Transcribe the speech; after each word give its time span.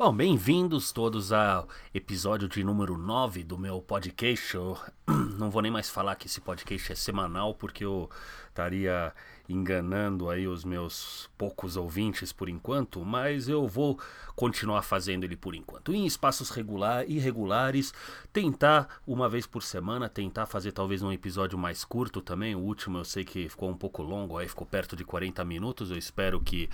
Bom, 0.00 0.14
bem-vindos 0.14 0.92
todos 0.92 1.32
ao 1.32 1.68
episódio 1.92 2.48
de 2.48 2.62
número 2.62 2.96
9 2.96 3.42
do 3.42 3.58
meu 3.58 3.82
podcast. 3.82 4.54
Eu 4.54 4.78
não 5.36 5.50
vou 5.50 5.60
nem 5.60 5.72
mais 5.72 5.90
falar 5.90 6.14
que 6.14 6.28
esse 6.28 6.40
podcast 6.40 6.92
é 6.92 6.94
semanal, 6.94 7.52
porque 7.52 7.84
eu 7.84 8.08
estaria 8.48 9.12
enganando 9.48 10.30
aí 10.30 10.46
os 10.46 10.64
meus 10.64 11.28
poucos 11.36 11.76
ouvintes 11.76 12.32
por 12.32 12.48
enquanto, 12.48 13.04
mas 13.04 13.48
eu 13.48 13.66
vou 13.66 13.98
continuar 14.36 14.82
fazendo 14.82 15.24
ele 15.24 15.36
por 15.36 15.52
enquanto. 15.52 15.92
Em 15.92 16.06
espaços 16.06 16.50
regular, 16.50 17.04
irregulares, 17.10 17.92
tentar 18.32 19.00
uma 19.04 19.28
vez 19.28 19.48
por 19.48 19.64
semana, 19.64 20.08
tentar 20.08 20.46
fazer 20.46 20.70
talvez 20.70 21.02
um 21.02 21.10
episódio 21.10 21.58
mais 21.58 21.84
curto 21.84 22.22
também. 22.22 22.54
O 22.54 22.60
último 22.60 22.98
eu 22.98 23.04
sei 23.04 23.24
que 23.24 23.48
ficou 23.48 23.68
um 23.68 23.76
pouco 23.76 24.04
longo, 24.04 24.38
aí 24.38 24.46
ficou 24.46 24.64
perto 24.64 24.94
de 24.94 25.02
40 25.02 25.44
minutos. 25.44 25.90
Eu 25.90 25.98
espero 25.98 26.40
que 26.40 26.70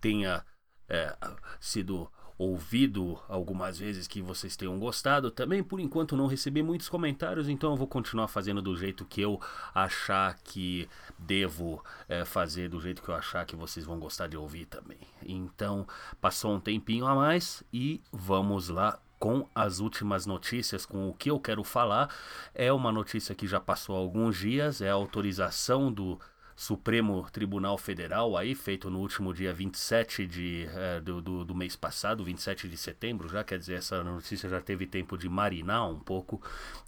tenha 0.00 0.44
é, 0.88 1.16
sido 1.58 2.08
ouvido 2.40 3.20
algumas 3.28 3.78
vezes 3.78 4.08
que 4.08 4.22
vocês 4.22 4.56
tenham 4.56 4.78
gostado. 4.78 5.30
Também, 5.30 5.62
por 5.62 5.78
enquanto, 5.78 6.16
não 6.16 6.26
recebi 6.26 6.62
muitos 6.62 6.88
comentários, 6.88 7.50
então 7.50 7.72
eu 7.72 7.76
vou 7.76 7.86
continuar 7.86 8.28
fazendo 8.28 8.62
do 8.62 8.74
jeito 8.74 9.04
que 9.04 9.20
eu 9.20 9.38
achar 9.74 10.38
que 10.42 10.88
devo 11.18 11.84
é, 12.08 12.24
fazer, 12.24 12.70
do 12.70 12.80
jeito 12.80 13.02
que 13.02 13.10
eu 13.10 13.14
achar 13.14 13.44
que 13.44 13.54
vocês 13.54 13.84
vão 13.84 14.00
gostar 14.00 14.26
de 14.26 14.38
ouvir 14.38 14.64
também. 14.64 15.00
Então, 15.22 15.86
passou 16.18 16.54
um 16.54 16.60
tempinho 16.60 17.06
a 17.06 17.14
mais 17.14 17.62
e 17.70 18.00
vamos 18.10 18.70
lá 18.70 18.98
com 19.18 19.46
as 19.54 19.78
últimas 19.78 20.24
notícias, 20.24 20.86
com 20.86 21.10
o 21.10 21.12
que 21.12 21.30
eu 21.30 21.38
quero 21.38 21.62
falar. 21.62 22.08
É 22.54 22.72
uma 22.72 22.90
notícia 22.90 23.34
que 23.34 23.46
já 23.46 23.60
passou 23.60 23.94
alguns 23.94 24.38
dias, 24.38 24.80
é 24.80 24.88
a 24.88 24.94
autorização 24.94 25.92
do 25.92 26.18
Supremo 26.60 27.26
Tribunal 27.32 27.78
Federal, 27.78 28.36
aí 28.36 28.54
feito 28.54 28.90
no 28.90 28.98
último 28.98 29.32
dia 29.32 29.50
27 29.50 30.26
de, 30.26 30.68
é, 30.74 31.00
do, 31.00 31.22
do, 31.22 31.42
do, 31.42 31.54
mês 31.54 31.74
passado, 31.74 32.22
27 32.22 32.68
de 32.68 32.76
setembro, 32.76 33.30
já 33.30 33.42
quer 33.42 33.58
dizer, 33.58 33.76
essa 33.76 34.04
notícia 34.04 34.46
já 34.46 34.60
teve 34.60 34.86
tempo 34.86 35.16
de 35.16 35.26
marinar 35.26 35.88
um 35.88 35.98
pouco 35.98 36.38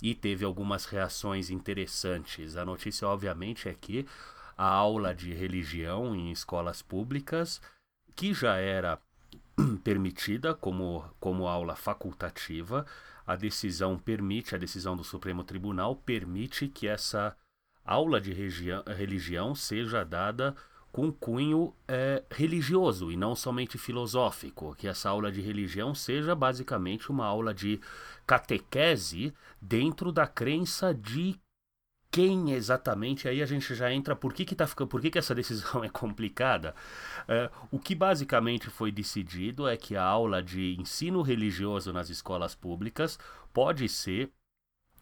e 0.03 0.15
teve 0.15 0.45
algumas 0.45 0.85
reações 0.85 1.49
interessantes. 1.49 2.55
A 2.55 2.67
notícia, 2.67 3.09
obviamente, 3.09 3.67
é 3.67 3.73
que 3.73 4.07
a 4.59 4.67
aula 4.67 5.15
de 5.15 5.33
religião 5.33 6.15
em 6.15 6.31
escolas 6.31 6.83
públicas, 6.83 7.59
que 8.15 8.35
já 8.35 8.57
era 8.57 8.99
permitida 9.83 10.55
como, 10.55 11.03
como 11.19 11.47
aula 11.47 11.75
facultativa, 11.75 12.85
a 13.27 13.37
decisão 13.37 13.99
permite, 13.99 14.55
a 14.55 14.59
decisão 14.59 14.95
do 14.95 15.03
Supremo 15.03 15.43
Tribunal 15.43 15.97
permite 15.97 16.69
que 16.69 16.87
essa 16.87 17.35
aula 17.85 18.21
de 18.21 18.33
religião 18.33 19.55
seja 19.55 20.05
dada 20.05 20.55
com 20.93 21.11
cunho 21.11 21.75
é, 21.89 22.23
religioso 22.31 23.11
e 23.11 23.17
não 23.17 23.35
somente 23.35 23.79
filosófico, 23.79 24.75
que 24.77 24.87
essa 24.87 25.09
aula 25.09 25.33
de 25.33 25.41
religião 25.41 25.95
seja 25.95 26.35
basicamente 26.35 27.11
uma 27.11 27.25
aula 27.25 27.55
de 27.55 27.81
catequese 28.27 29.33
dentro 29.61 30.13
da 30.13 30.27
crença 30.27 30.93
de 30.93 31.41
quem 32.11 32.53
exatamente, 32.53 33.27
aí 33.27 33.43
a 33.43 33.47
gente 33.47 33.75
já 33.75 33.91
entra, 33.91 34.15
por 34.15 34.35
que, 34.35 34.45
que, 34.45 34.55
tá 34.55 34.67
ficando, 34.67 34.89
por 34.89 35.01
que, 35.01 35.11
que 35.11 35.19
essa 35.19 35.35
decisão 35.35 35.81
é 35.83 35.89
complicada? 35.89 36.75
É, 37.27 37.51
o 37.71 37.79
que 37.79 37.95
basicamente 37.95 38.69
foi 38.69 38.93
decidido 38.93 39.67
é 39.67 39.79
que 39.79 39.97
a 39.97 40.05
aula 40.05 40.43
de 40.43 40.77
ensino 40.79 41.23
religioso 41.23 41.91
nas 41.91 42.11
escolas 42.11 42.55
públicas 42.55 43.19
pode 43.51 43.89
ser 43.89 44.31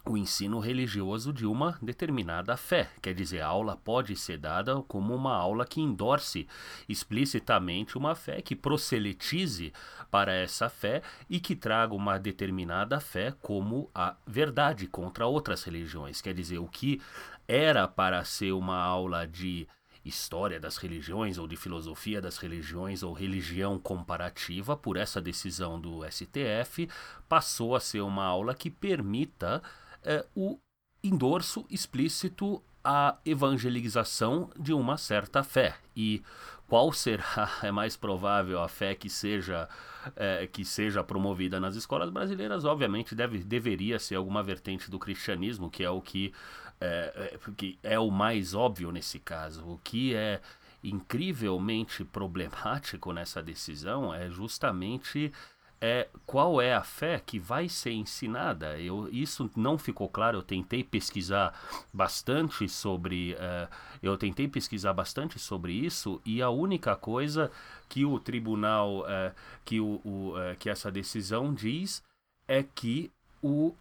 o 0.06 0.16
ensino 0.16 0.58
religioso 0.58 1.32
de 1.32 1.46
uma 1.46 1.78
determinada 1.82 2.56
fé. 2.56 2.90
Quer 3.02 3.14
dizer, 3.14 3.40
a 3.40 3.46
aula 3.46 3.76
pode 3.76 4.16
ser 4.16 4.38
dada 4.38 4.80
como 4.82 5.14
uma 5.14 5.34
aula 5.34 5.66
que 5.66 5.80
endorse 5.80 6.48
explicitamente 6.88 7.98
uma 7.98 8.14
fé, 8.14 8.40
que 8.40 8.56
prosseletize 8.56 9.72
para 10.10 10.32
essa 10.32 10.68
fé 10.68 11.02
e 11.28 11.38
que 11.38 11.54
traga 11.54 11.94
uma 11.94 12.18
determinada 12.18 12.98
fé 12.98 13.34
como 13.42 13.90
a 13.94 14.16
verdade 14.26 14.86
contra 14.86 15.26
outras 15.26 15.62
religiões. 15.64 16.20
Quer 16.20 16.34
dizer, 16.34 16.58
o 16.58 16.66
que 16.66 17.00
era 17.46 17.86
para 17.86 18.24
ser 18.24 18.52
uma 18.52 18.78
aula 18.78 19.26
de 19.26 19.68
história 20.04 20.58
das 20.58 20.78
religiões 20.78 21.36
ou 21.36 21.46
de 21.46 21.56
filosofia 21.56 22.20
das 22.20 22.38
religiões 22.38 23.02
ou 23.02 23.12
religião 23.12 23.78
comparativa, 23.78 24.76
por 24.76 24.96
essa 24.96 25.20
decisão 25.20 25.78
do 25.78 26.00
STF, 26.10 26.88
passou 27.28 27.76
a 27.76 27.80
ser 27.80 28.00
uma 28.00 28.24
aula 28.24 28.54
que 28.54 28.70
permita 28.70 29.62
é, 30.04 30.24
o 30.34 30.58
endorso 31.02 31.64
explícito 31.70 32.62
à 32.84 33.16
evangelização 33.24 34.50
de 34.58 34.72
uma 34.72 34.96
certa 34.96 35.42
fé. 35.42 35.76
E 35.96 36.22
qual 36.66 36.92
será 36.92 37.50
é 37.62 37.70
mais 37.70 37.96
provável 37.96 38.62
a 38.62 38.68
fé 38.68 38.94
que 38.94 39.10
seja 39.10 39.68
é, 40.16 40.46
que 40.46 40.64
seja 40.64 41.02
promovida 41.04 41.58
nas 41.60 41.74
escolas 41.76 42.10
brasileiras? 42.10 42.64
Obviamente 42.64 43.14
deve, 43.14 43.38
deveria 43.38 43.98
ser 43.98 44.14
alguma 44.14 44.42
vertente 44.42 44.90
do 44.90 44.98
cristianismo, 44.98 45.70
que 45.70 45.82
é 45.82 45.90
o 45.90 46.00
que 46.00 46.32
é, 46.80 47.32
é, 47.34 47.52
que 47.56 47.78
é 47.82 47.98
o 47.98 48.10
mais 48.10 48.54
óbvio 48.54 48.90
nesse 48.90 49.18
caso. 49.18 49.66
O 49.66 49.78
que 49.82 50.14
é 50.14 50.40
incrivelmente 50.82 52.04
problemático 52.04 53.12
nessa 53.12 53.42
decisão 53.42 54.14
é 54.14 54.30
justamente 54.30 55.30
é 55.80 56.08
qual 56.26 56.60
é 56.60 56.74
a 56.74 56.82
fé 56.82 57.22
que 57.24 57.38
vai 57.38 57.68
ser 57.68 57.92
ensinada. 57.92 58.78
Eu, 58.78 59.08
isso 59.10 59.50
não 59.56 59.78
ficou 59.78 60.08
claro. 60.08 60.38
Eu 60.38 60.42
tentei 60.42 60.84
pesquisar 60.84 61.58
bastante 61.92 62.68
sobre, 62.68 63.34
uh, 63.34 63.68
eu 64.02 64.16
tentei 64.18 64.46
pesquisar 64.46 64.92
bastante 64.92 65.38
sobre 65.38 65.72
isso 65.72 66.20
e 66.24 66.42
a 66.42 66.50
única 66.50 66.94
coisa 66.94 67.50
que 67.88 68.04
o 68.04 68.20
tribunal, 68.20 69.00
uh, 69.00 69.34
que, 69.64 69.80
o, 69.80 70.00
o 70.04 70.34
uh, 70.36 70.56
que 70.58 70.68
essa 70.68 70.90
decisão 70.90 71.54
diz 71.54 72.02
é 72.46 72.62
que 72.62 73.10
o 73.42 73.74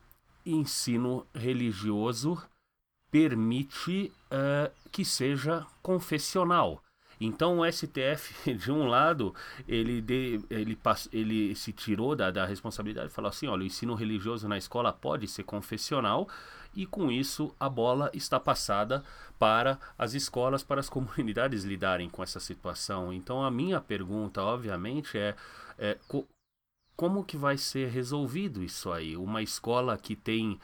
ensino 0.46 1.28
religioso 1.36 2.42
permite 3.12 4.12
que 4.92 5.04
seja 5.04 5.66
confessional. 5.82 6.82
Então 7.20 7.60
o 7.60 7.72
STF, 7.72 8.54
de 8.56 8.72
um 8.72 8.88
lado, 8.88 9.36
ele, 9.68 10.02
de, 10.02 10.42
ele, 10.50 10.78
ele 11.12 11.56
se 11.56 11.74
tirou 11.74 12.16
da, 12.16 12.32
da 12.32 12.46
responsabilidade 12.46 13.08
e 13.08 13.14
falou 13.14 13.30
assim: 13.30 13.48
olha, 13.48 13.64
o 13.64 13.66
ensino 13.66 13.94
religioso 13.94 14.48
na 14.48 14.58
escola 14.58 14.94
pode 14.94 15.28
ser 15.28 15.44
confessional, 15.44 16.28
e 16.76 16.86
com 16.86 17.12
isso 17.12 17.54
a 17.60 17.68
bola 17.68 18.10
está 18.14 18.40
passada 18.40 19.04
para 19.38 19.80
as 19.98 20.14
escolas, 20.14 20.64
para 20.64 20.80
as 20.80 20.88
comunidades 20.90 21.64
lidarem 21.64 22.10
com 22.10 22.24
essa 22.24 22.40
situação. 22.40 23.12
Então 23.12 23.44
a 23.44 23.52
minha 23.52 23.82
pergunta, 23.82 24.42
obviamente, 24.42 25.18
é, 25.18 25.36
é 25.78 25.98
co 26.08 26.26
como 26.96 27.24
que 27.24 27.38
vai 27.38 27.58
ser 27.58 27.88
resolvido 27.88 28.62
isso 28.62 28.92
aí? 28.92 29.16
Uma 29.16 29.42
escola 29.42 29.98
que 29.98 30.18
tem 30.18 30.60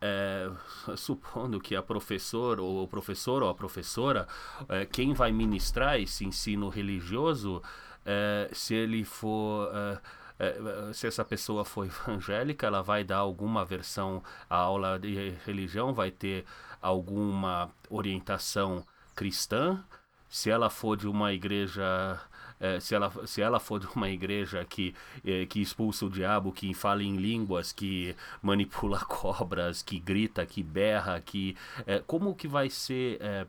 é, 0.00 0.50
supondo 0.96 1.60
que 1.60 1.74
a 1.76 1.82
professor 1.82 2.60
ou 2.60 2.84
o 2.84 2.88
professor 2.88 3.42
ou 3.42 3.48
a 3.48 3.54
professora, 3.54 4.26
é, 4.68 4.86
quem 4.86 5.12
vai 5.12 5.32
ministrar 5.32 6.00
esse 6.00 6.24
ensino 6.24 6.68
religioso, 6.68 7.62
é, 8.04 8.48
se 8.52 8.74
ele 8.74 9.04
for 9.04 9.70
é, 9.74 10.00
é, 10.38 10.92
se 10.92 11.06
essa 11.06 11.24
pessoa 11.24 11.64
for 11.64 11.84
evangélica, 11.86 12.66
ela 12.66 12.82
vai 12.82 13.02
dar 13.02 13.18
alguma 13.18 13.64
versão 13.64 14.22
à 14.48 14.56
aula 14.56 14.98
de 14.98 15.34
religião, 15.44 15.92
vai 15.92 16.10
ter 16.10 16.44
alguma 16.80 17.70
orientação 17.90 18.86
cristã. 19.14 19.82
Se 20.28 20.50
ela 20.50 20.70
for 20.70 20.96
de 20.96 21.08
uma 21.08 21.32
igreja 21.32 22.20
é, 22.60 22.80
se, 22.80 22.94
ela, 22.94 23.12
se 23.26 23.40
ela 23.40 23.60
for 23.60 23.78
de 23.80 23.86
uma 23.94 24.08
igreja 24.08 24.64
que, 24.64 24.94
é, 25.24 25.46
que 25.46 25.60
expulsa 25.60 26.06
o 26.06 26.10
diabo, 26.10 26.52
que 26.52 26.72
fala 26.74 27.02
em 27.02 27.16
línguas, 27.16 27.72
que 27.72 28.14
manipula 28.42 29.00
cobras, 29.06 29.82
que 29.82 29.98
grita, 29.98 30.44
que 30.46 30.62
berra, 30.62 31.20
que. 31.20 31.56
É, 31.86 32.00
como 32.06 32.34
que 32.34 32.48
vai 32.48 32.70
ser 32.70 33.18
é, 33.20 33.46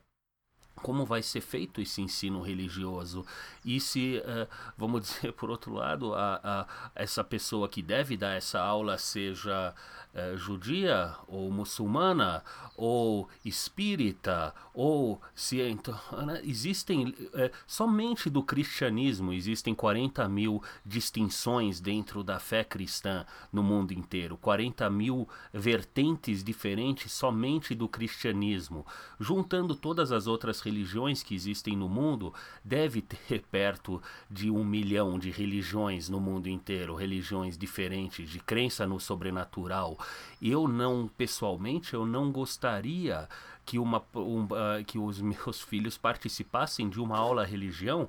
como 0.81 1.06
vai 1.06 1.22
ser 1.22 1.41
feito 1.41 1.81
esse 1.81 2.01
ensino 2.01 2.41
religioso 2.41 3.25
e 3.63 3.79
se, 3.79 4.22
uh, 4.25 4.47
vamos 4.78 5.01
dizer, 5.07 5.34
por 5.34 5.50
outro 5.50 5.73
lado, 5.73 6.13
a, 6.13 6.40
a, 6.44 6.67
essa 6.95 7.23
pessoa 7.23 7.67
que 7.67 7.81
deve 7.81 8.17
dar 8.17 8.35
essa 8.35 8.59
aula 8.59 8.97
seja 8.97 9.73
uh, 10.14 10.37
judia 10.37 11.16
ou 11.28 11.52
muçulmana 11.52 12.43
ou 12.76 13.28
espírita 13.43 14.53
ou 14.73 15.22
se 15.35 15.61
então, 15.61 15.97
né? 16.26 16.41
existem 16.43 17.09
uh, 17.09 17.52
somente 17.67 18.29
do 18.29 18.41
cristianismo 18.41 19.34
existem 19.34 19.76
40 19.76 20.28
mil 20.29 20.64
distinções 20.85 21.79
dentro 21.79 22.23
da 22.23 22.40
fé 22.40 22.64
cristã 22.64 23.26
no 23.52 23.61
mundo 23.61 23.91
inteiro 23.91 24.37
40 24.37 24.90
mil 24.90 25.28
vertentes 25.53 26.43
diferentes 26.43 27.11
somente 27.11 27.76
do 27.76 27.87
cristianismo 27.87 28.85
juntando 29.20 29.76
todas 29.76 30.11
as 30.11 30.28
outras 30.28 30.61
religiões 30.69 31.23
que 31.23 31.35
existem 31.35 31.75
no 31.75 31.89
mundo 31.89 32.33
deve 32.63 33.01
ter 33.01 33.41
perto 33.51 34.01
de 34.29 34.49
um 34.49 34.63
milhão 34.63 35.17
de 35.17 35.31
religiões 35.31 36.07
no 36.07 36.19
mundo 36.19 36.47
inteiro, 36.47 36.95
religiões 36.95 37.57
diferentes, 37.57 38.29
de 38.29 38.39
crença 38.39 38.85
no 38.85 38.99
sobrenatural. 38.99 39.97
Eu 40.41 40.67
não, 40.67 41.09
pessoalmente, 41.17 41.93
eu 41.93 42.05
não 42.05 42.31
gostaria 42.31 43.27
que, 43.66 43.77
uma, 43.77 44.03
um, 44.16 44.43
uh, 44.45 44.83
que 44.85 44.97
os 44.97 45.19
meus 45.21 45.61
filhos 45.61 45.97
participassem 45.97 46.89
de 46.89 46.99
uma 46.99 47.17
aula 47.17 47.45
religião 47.45 48.07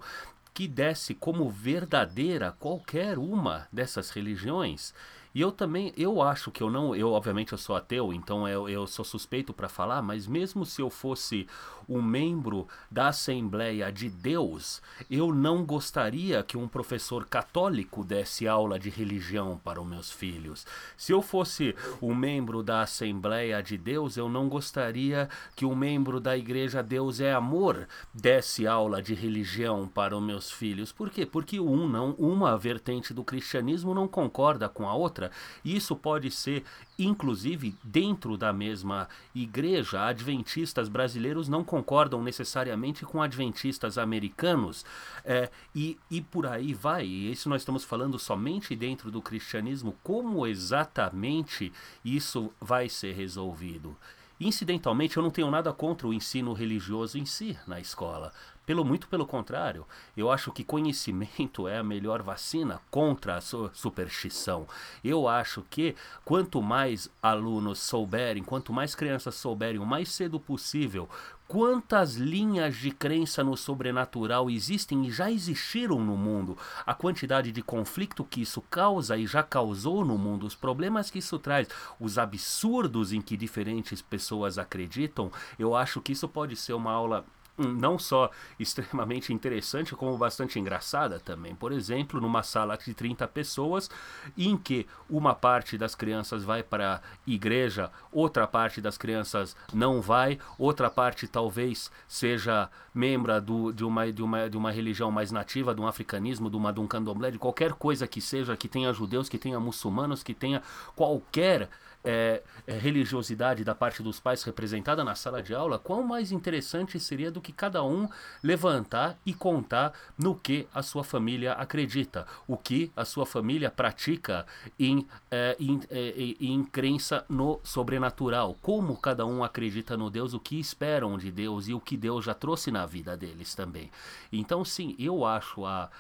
que 0.53 0.67
desse 0.67 1.15
como 1.15 1.49
verdadeira 1.49 2.53
qualquer 2.59 3.19
uma 3.19 3.69
dessas 3.73 4.11
religiões. 4.11 4.93
E 5.35 5.41
eu 5.41 5.53
também, 5.53 5.93
eu 5.97 6.21
acho 6.21 6.51
que 6.51 6.63
eu 6.63 6.71
não, 6.71 6.95
eu 6.95 7.13
obviamente 7.13 7.53
eu 7.53 7.59
sou 7.59 7.77
ateu, 7.77 8.13
então 8.13 8.49
eu, 8.49 8.69
eu 8.69 8.87
sou 8.87 9.05
suspeito 9.05 9.53
para 9.53 9.69
falar, 9.69 10.03
mas 10.03 10.27
mesmo 10.27 10.67
se 10.67 10.83
eu 10.83 10.91
fosse 10.91 11.47
um 11.91 12.01
membro 12.01 12.69
da 12.89 13.09
Assembleia 13.09 13.91
de 13.91 14.09
Deus, 14.09 14.81
eu 15.11 15.35
não 15.35 15.65
gostaria 15.65 16.41
que 16.43 16.57
um 16.57 16.69
professor 16.69 17.27
católico 17.27 18.05
desse 18.05 18.47
aula 18.47 18.79
de 18.79 18.89
religião 18.89 19.61
para 19.63 19.81
os 19.81 19.87
meus 19.87 20.11
filhos. 20.11 20.65
Se 20.97 21.13
eu 21.13 21.21
fosse 21.21 21.75
um 22.01 22.15
membro 22.15 22.63
da 22.63 22.83
Assembleia 22.83 23.61
de 23.61 23.77
Deus, 23.77 24.17
eu 24.17 24.29
não 24.29 24.49
gostaria 24.49 25.29
que 25.57 25.67
um 25.67 25.75
membro 25.75 26.21
da 26.21 26.37
Igreja 26.37 26.81
Deus 26.81 27.19
é 27.21 27.33
Amor 27.33 27.89
desse 28.15 28.69
aula 28.69 29.03
de 29.03 29.15
religião 29.15 29.89
para 29.89 30.17
os 30.17 30.23
meus 30.23 30.51
filhos. 30.51 30.93
Por 30.93 31.11
quê? 31.11 31.27
Porque 31.27 31.59
um 31.59 31.89
não, 31.89 32.13
uma 32.13 32.57
vertente 32.57 33.13
do 33.13 33.25
cristianismo 33.25 33.93
não 33.95 34.07
concorda 34.07 34.69
com 34.69 34.89
a 34.89 34.95
outra. 34.95 35.20
Isso 35.65 35.97
pode 35.97 36.31
ser 36.31 36.65
inclusive 37.05 37.75
dentro 37.83 38.37
da 38.37 38.53
mesma 38.53 39.09
igreja, 39.35 40.07
adventistas 40.07 40.89
brasileiros 40.89 41.49
não 41.49 41.65
concordam 41.65 42.23
necessariamente 42.23 43.05
com 43.05 43.23
adventistas 43.23 43.99
americanos 43.99 44.85
é, 45.25 45.51
e, 45.75 45.99
e 46.11 46.21
por 46.21 46.47
aí 46.47 46.75
vai. 46.75 47.07
E 47.07 47.33
isso 47.33 47.49
nós 47.49 47.63
estamos 47.63 47.85
falando 47.85 48.19
somente 48.19 48.77
dentro 48.77 49.11
do 49.11 49.23
cristianismo. 49.23 49.97
Como 50.03 50.47
exatamente 50.47 51.73
isso 52.05 52.53
vai 52.61 52.89
ser 52.89 53.15
resolvido? 53.15 53.97
Incidentalmente, 54.39 55.19
eu 55.19 55.23
não 55.23 55.31
tenho 55.31 55.51
nada 55.51 55.71
contra 55.71 56.07
o 56.07 56.15
ensino 56.15 56.55
religioso 56.55 57.19
em 57.19 57.27
si 57.27 57.59
na 57.67 57.79
escola. 57.79 58.33
Pelo 58.71 58.85
muito 58.85 59.09
pelo 59.09 59.27
contrário, 59.27 59.85
eu 60.17 60.31
acho 60.31 60.53
que 60.53 60.63
conhecimento 60.63 61.67
é 61.67 61.79
a 61.79 61.83
melhor 61.83 62.23
vacina 62.23 62.81
contra 62.89 63.37
a 63.37 63.41
superstição. 63.41 64.65
Eu 65.03 65.27
acho 65.27 65.67
que 65.69 65.97
quanto 66.25 66.63
mais 66.63 67.11
alunos 67.21 67.81
souberem, 67.81 68.45
quanto 68.45 68.73
mais 68.73 68.95
crianças 68.95 69.35
souberem 69.35 69.81
o 69.81 69.85
mais 69.85 70.13
cedo 70.13 70.39
possível 70.39 71.09
quantas 71.49 72.15
linhas 72.15 72.77
de 72.77 72.93
crença 72.93 73.43
no 73.43 73.57
sobrenatural 73.57 74.49
existem 74.49 75.07
e 75.07 75.11
já 75.11 75.33
existiram 75.33 75.99
no 75.99 76.17
mundo, 76.17 76.57
a 76.87 76.95
quantidade 76.95 77.51
de 77.51 77.61
conflito 77.61 78.23
que 78.23 78.43
isso 78.43 78.63
causa 78.71 79.17
e 79.17 79.27
já 79.27 79.43
causou 79.43 80.05
no 80.05 80.17
mundo, 80.17 80.47
os 80.47 80.55
problemas 80.55 81.11
que 81.11 81.19
isso 81.19 81.41
traz, 81.41 81.67
os 81.99 82.19
absurdos 82.19 83.13
em 83.13 83.21
que 83.21 83.37
diferentes 83.37 84.01
pessoas 84.01 84.59
acreditam, 84.59 85.33
eu 85.59 85.75
acho 85.75 86.01
que 86.01 86.13
isso 86.13 86.29
pode 86.29 86.55
ser 86.55 86.75
uma 86.75 86.93
aula 86.93 87.27
não 87.61 87.99
só 87.99 88.31
extremamente 88.59 89.33
interessante, 89.33 89.95
como 89.95 90.17
bastante 90.17 90.59
engraçada 90.59 91.21
também. 91.21 91.55
Por 91.55 91.73
exemplo, 91.73 92.21
numa 92.21 92.43
sala 92.43 92.77
de 92.77 92.95
30 92.95 93.27
pessoas, 93.29 93.91
em 94.37 94.57
que 94.57 94.87
uma 95.09 95.35
parte 95.35 95.77
das 95.77 95.95
crianças 95.95 96.45
vai 96.45 96.63
para 96.63 96.97
a 96.97 97.01
igreja, 97.27 97.91
outra 98.13 98.47
parte 98.47 98.81
das 98.81 98.97
crianças 98.97 99.57
não 99.73 100.01
vai, 100.01 100.39
outra 100.59 100.91
parte 100.91 101.27
talvez 101.29 101.91
seja 102.09 102.71
membro 102.95 103.41
do, 103.41 103.73
de, 103.73 103.85
uma, 103.85 104.13
de, 104.13 104.23
uma, 104.23 104.51
de 104.51 104.57
uma 104.57 104.71
religião 104.71 105.11
mais 105.11 105.31
nativa, 105.31 105.75
de 105.75 105.81
um 105.81 105.87
africanismo, 105.87 106.51
de, 106.51 106.57
uma, 106.57 106.73
de 106.73 106.81
um 106.81 106.87
candomblé, 106.87 107.31
de 107.31 107.39
qualquer 107.39 107.73
coisa 107.73 108.07
que 108.07 108.21
seja, 108.21 108.57
que 108.57 108.69
tenha 108.69 108.93
judeus, 108.93 109.29
que 109.29 109.39
tenha 109.39 109.61
muçulmanos, 109.61 110.23
que 110.23 110.35
tenha 110.35 110.63
qualquer 110.97 111.69
é, 112.05 112.43
é, 112.67 112.79
religiosidade 112.79 113.65
da 113.65 113.75
parte 113.75 114.03
dos 114.03 114.19
pais 114.19 114.43
representada 114.43 115.05
na 115.05 115.15
sala 115.15 115.43
de 115.43 115.55
aula, 115.55 115.79
quão 115.79 116.03
mais 116.03 116.33
interessante 116.33 116.99
seria 116.99 117.31
do 117.31 117.41
que 117.41 117.53
cada 117.53 117.83
um 117.85 118.09
levantar 118.43 119.19
e 119.25 119.35
contar 119.35 119.93
no 120.19 120.35
que 120.35 120.67
a 120.75 120.83
sua 120.83 121.05
família 121.05 121.53
acredita, 121.53 122.27
o 122.47 122.57
que 122.57 122.91
a 122.97 123.05
sua 123.05 123.27
família 123.27 123.71
pratica 123.71 124.47
em, 124.79 125.07
é, 125.31 125.57
em, 125.59 125.81
é, 125.91 126.35
em 126.41 126.65
crença 126.65 127.25
no 127.29 127.61
sobrenatural, 127.63 128.57
como 128.63 128.97
cada 128.97 129.27
um 129.27 129.45
acredita 129.45 129.97
no 129.97 130.11
Deus, 130.11 130.35
o 130.35 130.41
que 130.41 130.59
esperam 130.59 131.19
de 131.19 131.31
Deus 131.31 131.69
e 131.69 131.75
o 131.75 131.81
que 131.81 131.97
Deus 131.97 132.25
já 132.25 132.35
trouxe 132.35 132.71
na 132.71 132.87
vida 132.87 133.17
deles 133.17 133.55
também. 133.55 133.91
Então, 134.33 134.65
sim, 134.65 134.95
eu 134.99 135.25
acho 135.25 135.65
a 135.65 135.91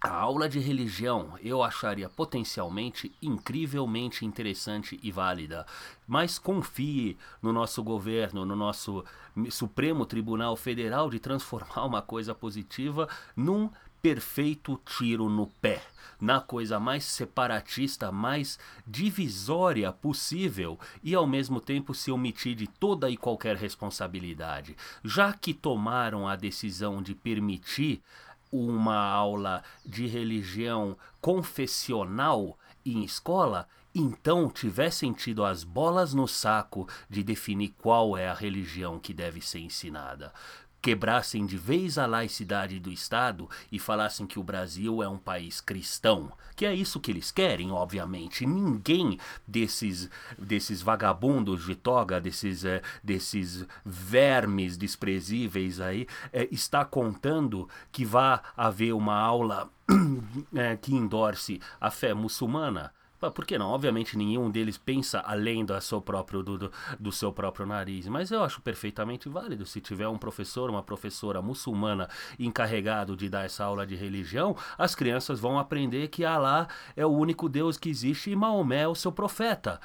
a 0.00 0.10
aula 0.10 0.48
de 0.48 0.60
religião 0.60 1.36
eu 1.42 1.60
acharia 1.60 2.08
potencialmente 2.08 3.10
incrivelmente 3.20 4.24
interessante 4.24 4.98
e 5.02 5.10
válida, 5.10 5.66
mas 6.06 6.38
confie 6.38 7.16
no 7.42 7.52
nosso 7.52 7.82
governo, 7.82 8.44
no 8.44 8.54
nosso 8.54 9.04
Supremo 9.50 10.06
Tribunal 10.06 10.54
Federal 10.56 11.10
de 11.10 11.18
transformar 11.18 11.84
uma 11.84 12.00
coisa 12.00 12.32
positiva 12.32 13.08
num 13.34 13.68
perfeito 14.00 14.80
tiro 14.86 15.28
no 15.28 15.48
pé, 15.60 15.82
na 16.20 16.40
coisa 16.40 16.78
mais 16.78 17.04
separatista, 17.04 18.12
mais 18.12 18.56
divisória 18.86 19.92
possível 19.92 20.78
e 21.02 21.14
ao 21.14 21.26
mesmo 21.26 21.60
tempo 21.60 21.92
se 21.92 22.12
omitir 22.12 22.54
de 22.54 22.68
toda 22.68 23.10
e 23.10 23.16
qualquer 23.16 23.56
responsabilidade. 23.56 24.76
Já 25.02 25.32
que 25.32 25.52
tomaram 25.52 26.28
a 26.28 26.36
decisão 26.36 27.02
de 27.02 27.14
permitir 27.14 28.00
uma 28.50 28.96
aula 28.96 29.62
de 29.84 30.06
religião 30.06 30.96
confessional 31.20 32.58
em 32.84 33.04
escola, 33.04 33.68
então 33.94 34.48
tivessem 34.48 35.12
tido 35.12 35.44
as 35.44 35.64
bolas 35.64 36.14
no 36.14 36.26
saco 36.26 36.88
de 37.08 37.22
definir 37.22 37.74
qual 37.78 38.16
é 38.16 38.28
a 38.28 38.34
religião 38.34 38.98
que 38.98 39.12
deve 39.12 39.40
ser 39.40 39.60
ensinada 39.60 40.32
quebrassem 40.80 41.44
de 41.46 41.56
vez 41.56 41.98
a 41.98 42.06
laicidade 42.06 42.78
do 42.78 42.90
Estado 42.90 43.48
e 43.70 43.78
falassem 43.78 44.26
que 44.26 44.38
o 44.38 44.42
Brasil 44.42 45.02
é 45.02 45.08
um 45.08 45.18
país 45.18 45.60
cristão, 45.60 46.32
que 46.54 46.64
é 46.64 46.74
isso 46.74 47.00
que 47.00 47.10
eles 47.10 47.30
querem, 47.30 47.70
obviamente. 47.70 48.46
Ninguém 48.46 49.18
desses 49.46 50.08
desses 50.38 50.82
vagabundos 50.82 51.64
de 51.64 51.74
toga, 51.74 52.20
desses 52.20 52.64
é, 52.64 52.82
desses 53.02 53.66
vermes 53.84 54.76
desprezíveis 54.76 55.80
aí, 55.80 56.06
é, 56.32 56.48
está 56.50 56.84
contando 56.84 57.68
que 57.90 58.04
vá 58.04 58.42
haver 58.56 58.92
uma 58.92 59.16
aula 59.16 59.70
é, 60.54 60.76
que 60.80 60.94
endorse 60.94 61.60
a 61.80 61.90
fé 61.90 62.14
muçulmana. 62.14 62.92
Por 63.18 63.44
que 63.44 63.58
não? 63.58 63.70
Obviamente 63.70 64.16
nenhum 64.16 64.50
deles 64.50 64.78
pensa 64.78 65.20
além 65.20 65.64
do 65.64 65.78
seu 65.80 66.00
próprio, 66.00 66.42
do, 66.42 66.70
do, 66.98 67.12
seu 67.12 67.32
próprio 67.32 67.66
nariz, 67.66 68.06
mas 68.06 68.30
eu 68.30 68.42
acho 68.42 68.60
perfeitamente 68.60 69.28
válido. 69.28 69.66
Se 69.66 69.80
tiver 69.80 70.08
um 70.08 70.16
professor, 70.16 70.70
uma 70.70 70.82
professora 70.82 71.42
muçulmana 71.42 72.08
encarregado 72.38 73.16
de 73.16 73.28
dar 73.28 73.44
essa 73.44 73.64
aula 73.64 73.86
de 73.86 73.96
religião, 73.96 74.56
as 74.76 74.94
crianças 74.94 75.40
vão 75.40 75.58
aprender 75.58 76.08
que 76.08 76.24
Alá 76.24 76.68
é 76.96 77.04
o 77.04 77.10
único 77.10 77.48
Deus 77.48 77.76
que 77.76 77.88
existe 77.88 78.30
e 78.30 78.36
Maomé 78.36 78.82
é 78.82 78.88
o 78.88 78.94
seu 78.94 79.10
profeta. 79.10 79.80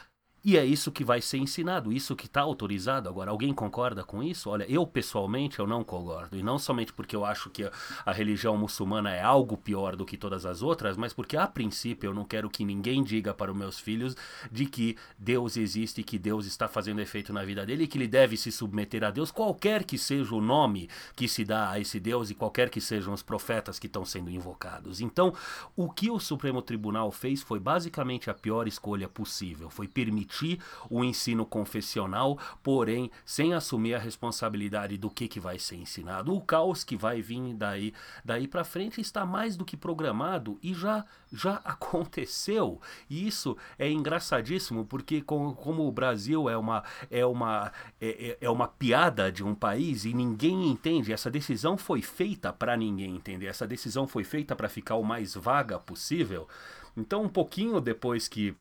E 0.45 0.57
é 0.57 0.65
isso 0.65 0.91
que 0.91 1.05
vai 1.05 1.21
ser 1.21 1.37
ensinado, 1.37 1.93
isso 1.93 2.17
que 2.17 2.25
está 2.25 2.41
autorizado. 2.41 3.07
Agora, 3.07 3.31
alguém 3.31 3.53
concorda 3.53 4.03
com 4.03 4.21
isso? 4.21 4.49
Olha, 4.49 4.69
eu 4.69 4.85
pessoalmente 4.85 5.59
eu 5.59 5.65
não 5.65 5.85
concordo. 5.85 6.35
E 6.35 6.43
não 6.43 6.59
somente 6.59 6.91
porque 6.91 7.15
eu 7.15 7.23
acho 7.23 7.49
que 7.49 7.63
a, 7.63 7.71
a, 8.05 8.11
religião 8.11 8.57
muçulmana 8.57 9.09
é 9.11 9.21
algo 9.21 9.55
pior 9.55 9.95
do 9.95 10.05
que 10.05 10.17
todas 10.17 10.45
as 10.45 10.61
outras, 10.61 10.97
mas 10.97 11.13
porque 11.13 11.37
a 11.37 11.47
princípio 11.47 12.09
eu 12.09 12.13
não 12.13 12.25
quero 12.25 12.49
que 12.49 12.65
ninguém 12.65 13.01
diga 13.01 13.33
para 13.33 13.53
os 13.53 13.57
meus 13.57 13.79
filhos 13.79 14.17
de 14.51 14.65
que 14.65 14.97
Deus 15.17 15.55
existe, 15.55 16.01
e 16.01 16.03
que 16.03 16.19
Deus 16.19 16.45
está 16.45 16.67
fazendo 16.67 16.99
efeito 16.99 17.31
na 17.31 17.45
vida 17.45 17.65
dele 17.65 17.85
e 17.85 17.87
que 17.87 17.97
ele 17.97 18.07
deve 18.07 18.35
se 18.35 18.51
submeter 18.51 19.05
a 19.05 19.11
Deus, 19.11 19.31
qualquer 19.31 19.85
que 19.85 19.97
seja 19.97 20.35
o 20.35 20.41
nome 20.41 20.89
que 21.15 21.25
se 21.29 21.45
dá 21.45 21.71
a 21.71 21.79
esse 21.79 22.01
Deus 22.01 22.29
e 22.29 22.35
qualquer 22.35 22.69
que 22.69 22.81
sejam 22.81 23.13
os 23.13 23.23
profetas 23.23 23.79
que 23.79 23.87
estão 23.87 24.03
sendo 24.03 24.29
invocados. 24.29 24.99
Então, 24.99 25.33
o 25.73 25.89
que 25.89 26.11
o 26.11 26.19
Supremo 26.19 26.61
Tribunal 26.61 27.13
fez 27.13 27.41
foi 27.41 27.61
basicamente 27.61 28.29
a 28.29 28.33
pior 28.33 28.67
escolha 28.67 29.07
possível, 29.07 29.69
foi 29.69 29.87
permitir 29.87 30.32
permitir 30.33 30.59
o 30.89 31.03
ensino 31.03 31.45
confessional, 31.45 32.37
porém 32.61 33.11
sem 33.25 33.53
assumir 33.53 33.93
a 33.93 33.99
responsabilidade 33.99 34.97
do 34.97 35.09
que, 35.09 35.27
que 35.27 35.39
vai 35.39 35.59
ser 35.59 35.75
ensinado. 35.75 36.33
O 36.33 36.41
caos 36.41 36.83
que 36.83 36.97
vai 36.97 37.21
vir 37.21 37.53
daí, 37.53 37.93
daí 38.25 38.47
para 38.47 38.63
frente 38.63 38.99
está 38.99 39.25
mais 39.25 39.55
do 39.55 39.65
que 39.65 39.77
programado 39.77 40.57
e 40.61 40.73
já, 40.73 41.05
já 41.31 41.55
aconteceu. 41.63 42.81
E 43.09 43.27
isso 43.27 43.55
é 43.77 43.89
engraçadíssimo 43.89 44.85
porque 44.85 45.21
com, 45.21 45.53
como 45.53 45.87
o 45.87 45.91
Brasil 45.91 46.49
é 46.49 46.57
uma, 46.57 46.83
é, 47.11 47.25
uma, 47.25 47.71
é, 48.01 48.37
é, 48.41 48.45
é 48.45 48.49
uma 48.49 48.67
piada 48.67 49.31
de 49.31 49.43
um 49.43 49.53
país 49.53 50.05
e 50.05 50.13
ninguém 50.13 50.67
entende, 50.69 51.13
essa 51.13 51.29
decisão 51.29 51.77
foi 51.77 52.01
feita 52.01 52.51
para 52.51 52.75
ninguém 52.75 53.15
entender, 53.15 53.47
essa 53.47 53.67
decisão 53.67 54.07
foi 54.07 54.23
feita 54.23 54.55
para 54.55 54.69
ficar 54.69 54.95
o 54.95 55.03
mais 55.03 55.35
vaga 55.35 55.79
possível. 55.79 56.47
Então, 56.95 57.23
um 57.23 57.29
pouquinho 57.29 57.81
depois 57.81 58.27
que 58.27 58.55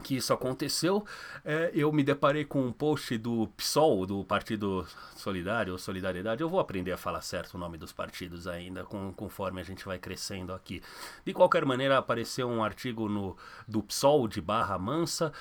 que 0.00 0.16
isso 0.16 0.32
aconteceu, 0.32 1.04
é, 1.44 1.70
eu 1.74 1.92
me 1.92 2.02
deparei 2.02 2.44
com 2.44 2.66
um 2.66 2.72
post 2.72 3.16
do 3.18 3.46
PSOL, 3.56 4.06
do 4.06 4.24
Partido 4.24 4.86
Solidário 5.16 5.72
ou 5.72 5.78
Solidariedade. 5.78 6.42
Eu 6.42 6.48
vou 6.48 6.60
aprender 6.60 6.92
a 6.92 6.96
falar 6.96 7.20
certo 7.22 7.54
o 7.54 7.58
nome 7.58 7.76
dos 7.76 7.92
partidos 7.92 8.46
ainda, 8.46 8.84
com, 8.84 9.12
conforme 9.12 9.60
a 9.60 9.64
gente 9.64 9.84
vai 9.84 9.98
crescendo 9.98 10.52
aqui. 10.52 10.82
De 11.24 11.32
qualquer 11.32 11.64
maneira, 11.64 11.98
apareceu 11.98 12.48
um 12.48 12.64
artigo 12.64 13.08
no, 13.08 13.36
do 13.68 13.82
PSOL 13.82 14.26
de 14.26 14.40
Barra 14.40 14.78
Mansa 14.78 15.32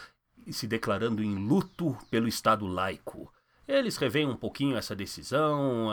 se 0.51 0.67
declarando 0.67 1.23
em 1.23 1.35
luto 1.47 1.97
pelo 2.09 2.27
Estado 2.27 2.65
laico. 2.65 3.31
Eles 3.69 3.97
revêem 3.97 4.27
um 4.27 4.35
pouquinho 4.35 4.75
essa 4.75 4.95
decisão, 4.95 5.89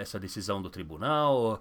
essa 0.00 0.18
decisão 0.18 0.62
do 0.62 0.70
tribunal, 0.70 1.60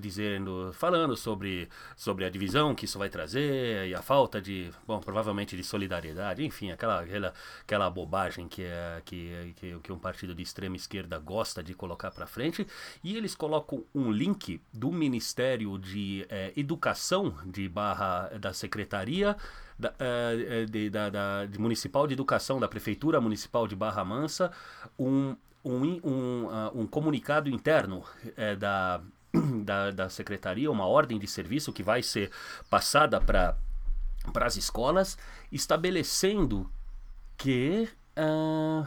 dizendo, 0.00 0.70
falando 0.72 1.16
sobre, 1.16 1.68
sobre 1.96 2.24
a 2.24 2.30
divisão 2.30 2.74
que 2.74 2.84
isso 2.84 2.98
vai 2.98 3.08
trazer 3.08 3.88
e 3.88 3.94
a 3.94 4.00
falta 4.00 4.40
de, 4.40 4.70
bom, 4.86 5.00
provavelmente 5.00 5.56
de 5.56 5.64
solidariedade, 5.64 6.44
enfim, 6.44 6.70
aquela, 6.70 7.00
aquela, 7.00 7.34
aquela 7.62 7.90
bobagem 7.90 8.46
que, 8.46 8.62
é, 8.62 9.02
que, 9.04 9.54
que, 9.56 9.78
que 9.80 9.92
um 9.92 9.98
partido 9.98 10.34
de 10.34 10.42
extrema 10.42 10.76
esquerda 10.76 11.18
gosta 11.18 11.62
de 11.62 11.74
colocar 11.74 12.10
para 12.10 12.26
frente. 12.26 12.66
E 13.02 13.16
eles 13.16 13.34
colocam 13.34 13.84
um 13.94 14.10
link 14.10 14.60
do 14.72 14.92
Ministério 14.92 15.76
de 15.78 16.26
Educação 16.56 17.34
de 17.44 17.68
Barra 17.68 18.28
da 18.38 18.52
Secretaria 18.52 19.36
da, 19.78 19.90
uh, 19.90 20.66
de, 20.70 20.90
da, 20.90 21.10
da 21.10 21.46
de 21.46 21.58
Municipal 21.58 22.06
de 22.06 22.14
Educação 22.14 22.58
da 22.60 22.68
Prefeitura 22.68 23.20
Municipal 23.20 23.66
de 23.66 23.76
Barra 23.76 24.04
Mansa 24.04 24.50
um, 24.98 25.36
um, 25.64 26.00
um, 26.04 26.46
uh, 26.46 26.80
um 26.80 26.86
comunicado 26.86 27.48
interno 27.48 27.98
uh, 27.98 28.56
da, 28.58 29.00
da, 29.64 29.90
da 29.90 30.08
Secretaria, 30.08 30.70
uma 30.70 30.86
ordem 30.86 31.18
de 31.18 31.26
serviço 31.26 31.72
que 31.72 31.82
vai 31.82 32.02
ser 32.02 32.30
passada 32.68 33.20
para 33.20 33.56
as 34.40 34.56
escolas, 34.56 35.16
estabelecendo 35.50 36.70
que. 37.36 37.88
Uh, 38.16 38.86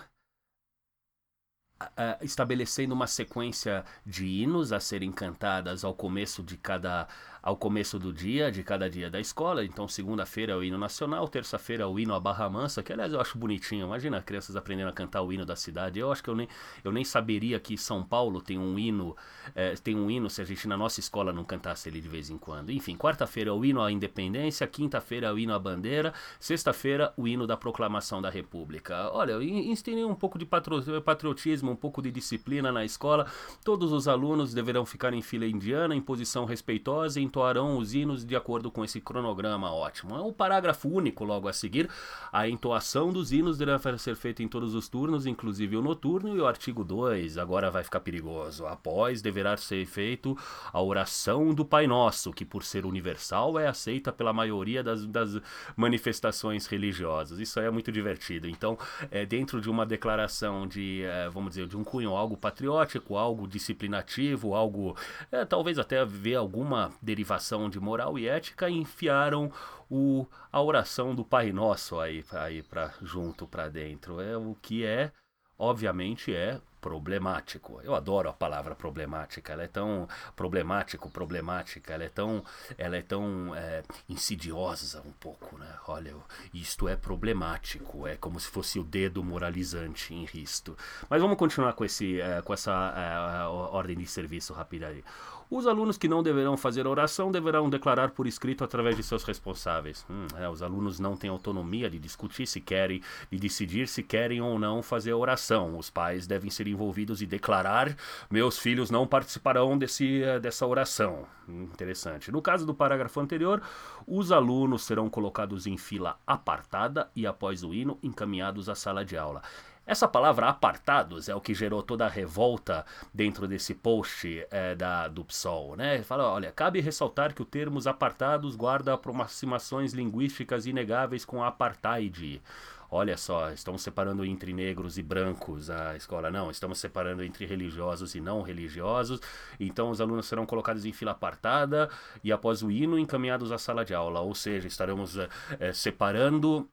Uh, 1.81 2.23
estabelecendo 2.23 2.93
uma 2.93 3.05
sequência 3.05 3.83
de 4.05 4.25
hinos 4.25 4.71
a 4.71 4.79
serem 4.79 5.11
cantadas 5.11 5.83
ao 5.83 5.93
começo 5.93 6.41
de 6.41 6.55
cada 6.55 7.05
ao 7.45 7.55
começo 7.55 7.99
do 7.99 8.11
dia, 8.11 8.51
de 8.51 8.63
cada 8.63 8.89
dia 8.89 9.07
da 9.07 9.19
escola. 9.19 9.63
Então, 9.63 9.87
segunda-feira 9.87 10.53
é 10.53 10.55
o 10.55 10.63
hino 10.63 10.79
nacional, 10.79 11.27
terça-feira 11.27 11.83
é 11.83 11.85
o 11.85 11.99
hino 11.99 12.15
a 12.15 12.19
Barra 12.19 12.49
Mansa, 12.49 12.81
que 12.81 12.91
aliás 12.91 13.13
eu 13.13 13.21
acho 13.21 13.37
bonitinho. 13.37 13.85
Imagina 13.85 14.19
crianças 14.19 14.55
aprendendo 14.55 14.89
a 14.89 14.91
cantar 14.91 15.21
o 15.21 15.31
hino 15.31 15.45
da 15.45 15.55
cidade. 15.55 15.99
Eu 15.99 16.11
acho 16.11 16.23
que 16.23 16.29
eu 16.31 16.35
nem, 16.35 16.47
eu 16.83 16.91
nem 16.91 17.03
saberia 17.03 17.59
que 17.59 17.77
São 17.77 18.01
Paulo 18.01 18.41
tem 18.41 18.57
um 18.57 18.79
hino, 18.79 19.15
é, 19.53 19.75
tem 19.75 19.95
um 19.95 20.09
hino 20.09 20.27
se 20.27 20.41
a 20.41 20.43
gente 20.43 20.67
na 20.67 20.75
nossa 20.75 20.99
escola 20.99 21.31
não 21.31 21.43
cantasse 21.43 21.87
ele 21.87 22.01
de 22.01 22.09
vez 22.09 22.31
em 22.31 22.37
quando. 22.39 22.71
Enfim, 22.71 22.97
quarta-feira 22.97 23.51
é 23.51 23.53
o 23.53 23.63
hino 23.63 23.79
à 23.79 23.91
independência, 23.91 24.65
quinta-feira 24.65 25.27
é 25.27 25.31
o 25.31 25.37
hino 25.37 25.53
à 25.53 25.59
bandeira, 25.59 26.15
sexta-feira 26.39 27.13
o 27.15 27.27
hino 27.27 27.45
da 27.45 27.55
proclamação 27.55 28.23
da 28.23 28.31
República. 28.31 29.11
Olha, 29.11 29.33
eu 29.33 29.43
instinei 29.43 30.03
um 30.03 30.15
pouco 30.15 30.39
de 30.39 30.47
patriotismo, 30.47 31.64
um 31.71 31.75
pouco 31.75 32.01
de 32.01 32.09
disciplina 32.09 32.71
na 32.71 32.83
escola. 32.83 33.27
Todos 33.63 33.91
os 33.91 34.07
alunos 34.07 34.53
deverão 34.53 34.85
ficar 34.85 35.13
em 35.13 35.21
fila 35.21 35.45
indiana, 35.45 35.95
em 35.95 36.01
posição 36.01 36.45
respeitosa, 36.45 37.19
em 37.19 37.29
entoarão 37.35 37.77
os 37.77 37.93
hinos 37.93 38.23
de 38.23 38.33
acordo 38.33 38.71
com 38.71 38.83
esse 38.83 39.01
cronograma 39.01 39.69
ótimo. 39.69 40.15
É 40.15 40.21
um 40.21 40.31
parágrafo 40.31 40.87
único 40.87 41.25
logo 41.25 41.49
a 41.49 41.53
seguir. 41.53 41.89
A 42.31 42.47
entoação 42.47 43.11
dos 43.11 43.33
hinos 43.33 43.57
deverá 43.57 43.77
ser 43.97 44.15
feita 44.15 44.41
em 44.41 44.47
todos 44.47 44.73
os 44.73 44.87
turnos, 44.87 45.25
inclusive 45.25 45.75
o 45.75 45.81
noturno, 45.81 46.35
e 46.35 46.39
o 46.39 46.47
artigo 46.47 46.83
2, 46.83 47.37
agora 47.37 47.69
vai 47.69 47.83
ficar 47.83 47.99
perigoso. 47.99 48.65
Após 48.65 49.21
deverá 49.21 49.57
ser 49.57 49.85
feito 49.85 50.37
a 50.71 50.81
oração 50.81 51.53
do 51.53 51.65
Pai 51.65 51.87
Nosso, 51.87 52.31
que 52.31 52.45
por 52.45 52.63
ser 52.63 52.85
universal 52.85 53.59
é 53.59 53.67
aceita 53.67 54.13
pela 54.13 54.31
maioria 54.31 54.81
das, 54.81 55.05
das 55.05 55.37
manifestações 55.75 56.67
religiosas. 56.67 57.39
Isso 57.39 57.59
aí 57.59 57.65
é 57.65 57.71
muito 57.71 57.91
divertido. 57.91 58.47
Então, 58.47 58.77
é, 59.11 59.25
dentro 59.25 59.59
de 59.59 59.69
uma 59.69 59.85
declaração 59.85 60.65
de, 60.65 61.03
é, 61.03 61.29
vamos 61.29 61.54
dizer, 61.55 61.67
de 61.67 61.77
um 61.77 61.83
cunho 61.83 62.15
algo 62.15 62.37
patriótico, 62.37 63.17
algo 63.17 63.47
disciplinativo, 63.47 64.53
algo, 64.53 64.95
é, 65.31 65.45
talvez 65.45 65.79
até 65.79 66.03
ver 66.05 66.35
alguma 66.35 66.91
derivação 67.01 67.69
de 67.69 67.79
moral 67.79 68.17
e 68.19 68.27
ética 68.27 68.69
e 68.69 68.73
enfiaram 68.73 69.51
o, 69.89 70.25
a 70.51 70.61
oração 70.61 71.15
do 71.15 71.23
Pai 71.23 71.51
Nosso 71.51 71.99
aí, 71.99 72.23
aí 72.31 72.61
para 72.61 72.93
junto 73.01 73.47
para 73.47 73.69
dentro. 73.69 74.19
É 74.21 74.37
o 74.37 74.55
que 74.61 74.85
é, 74.85 75.11
obviamente, 75.57 76.33
é 76.33 76.59
problemático. 76.85 77.81
Eu 77.83 77.95
adoro 77.95 78.29
a 78.29 78.33
palavra 78.33 78.75
problemática. 78.75 79.51
Ela 79.51 79.63
é 79.63 79.67
tão 79.67 80.07
problemático, 80.35 81.09
problemática. 81.09 81.91
Ela 81.91 82.03
é 82.03 82.09
tão, 82.09 82.43
ela 82.77 82.95
é 82.95 83.01
tão 83.01 83.55
é, 83.55 83.81
insidiosa 84.07 85.01
um 85.01 85.11
pouco, 85.13 85.57
né? 85.57 85.67
Olha, 85.87 86.13
isto 86.53 86.87
é 86.87 86.95
problemático. 86.95 88.05
É 88.05 88.15
como 88.17 88.39
se 88.39 88.47
fosse 88.47 88.77
o 88.77 88.83
dedo 88.83 89.23
moralizante 89.23 90.13
em 90.13 90.25
risto. 90.25 90.77
Mas 91.09 91.19
vamos 91.19 91.37
continuar 91.37 91.73
com 91.73 91.83
esse, 91.83 92.21
é, 92.21 92.39
com 92.43 92.53
essa 92.53 92.71
é, 92.71 93.47
ordem 93.47 93.97
de 93.97 94.05
serviço 94.05 94.53
rápida 94.53 94.85
aí. 94.85 95.03
Os 95.49 95.67
alunos 95.67 95.97
que 95.97 96.07
não 96.07 96.23
deverão 96.23 96.57
fazer 96.57 96.87
oração 96.87 97.31
deverão 97.31 97.69
declarar 97.69 98.11
por 98.11 98.25
escrito 98.25 98.63
através 98.63 98.95
de 98.95 99.03
seus 99.03 99.23
responsáveis. 99.23 100.05
Hum, 100.09 100.25
é, 100.37 100.49
os 100.49 100.63
alunos 100.63 100.99
não 100.99 101.15
têm 101.15 101.29
autonomia 101.29 101.89
de 101.89 101.99
discutir 101.99 102.47
se 102.47 102.59
querem, 102.59 103.01
de 103.31 103.37
decidir 103.37 103.87
se 103.87 104.01
querem 104.01 104.41
ou 104.41 104.57
não 104.57 104.81
fazer 104.81 105.13
oração. 105.13 105.77
Os 105.77 105.89
pais 105.89 106.25
devem 106.25 106.49
ser 106.49 106.67
envolvidos 106.67 107.21
e 107.21 107.27
declarar: 107.27 107.95
meus 108.29 108.57
filhos 108.57 108.89
não 108.89 109.05
participarão 109.05 109.77
desse, 109.77 110.23
eh, 110.23 110.39
dessa 110.39 110.65
oração. 110.65 111.27
Hum, 111.47 111.63
interessante. 111.63 112.31
No 112.31 112.41
caso 112.41 112.65
do 112.65 112.73
parágrafo 112.73 113.19
anterior, 113.19 113.61
os 114.07 114.31
alunos 114.31 114.83
serão 114.83 115.09
colocados 115.09 115.67
em 115.67 115.77
fila 115.77 116.17
apartada 116.25 117.09
e, 117.15 117.27
após 117.27 117.63
o 117.63 117.73
hino, 117.73 117.99
encaminhados 118.01 118.67
à 118.67 118.73
sala 118.73 119.05
de 119.05 119.15
aula. 119.15 119.43
Essa 119.85 120.07
palavra 120.07 120.47
apartados 120.49 121.29
é 121.29 121.35
o 121.35 121.41
que 121.41 121.53
gerou 121.53 121.83
toda 121.83 122.05
a 122.05 122.09
revolta 122.09 122.83
dentro 123.13 123.47
desse 123.47 123.75
post 123.75 124.43
é, 124.49 124.73
da, 124.73 125.07
do 125.07 125.23
PSOL, 125.23 125.75
né? 125.75 126.01
Fala, 126.01 126.27
olha, 126.31 126.51
cabe 126.51 126.81
ressaltar 126.81 127.35
que 127.35 127.41
o 127.43 127.45
termo 127.45 127.79
apartados 127.87 128.55
guarda 128.55 128.93
aproximações 128.93 129.93
linguísticas 129.93 130.65
inegáveis 130.65 131.23
com 131.23 131.43
apartheid. 131.43 132.41
Olha 132.89 133.17
só, 133.17 133.51
estamos 133.51 133.81
separando 133.81 134.23
entre 134.23 134.53
negros 134.53 134.97
e 134.97 135.03
brancos 135.03 135.69
a 135.69 135.95
escola. 135.95 136.31
Não, 136.31 136.49
estamos 136.49 136.79
separando 136.79 137.23
entre 137.23 137.45
religiosos 137.45 138.15
e 138.15 138.21
não 138.21 138.41
religiosos. 138.41 139.19
Então 139.59 139.89
os 139.89 139.99
alunos 139.99 140.25
serão 140.27 140.45
colocados 140.45 140.85
em 140.85 140.93
fila 140.93 141.11
apartada 141.11 141.89
e 142.23 142.31
após 142.31 142.63
o 142.63 142.71
hino 142.71 142.97
encaminhados 142.97 143.51
à 143.51 143.57
sala 143.57 143.83
de 143.83 143.93
aula. 143.93 144.21
Ou 144.21 144.33
seja, 144.33 144.67
estaremos 144.67 145.17
é, 145.59 145.73
separando 145.73 146.69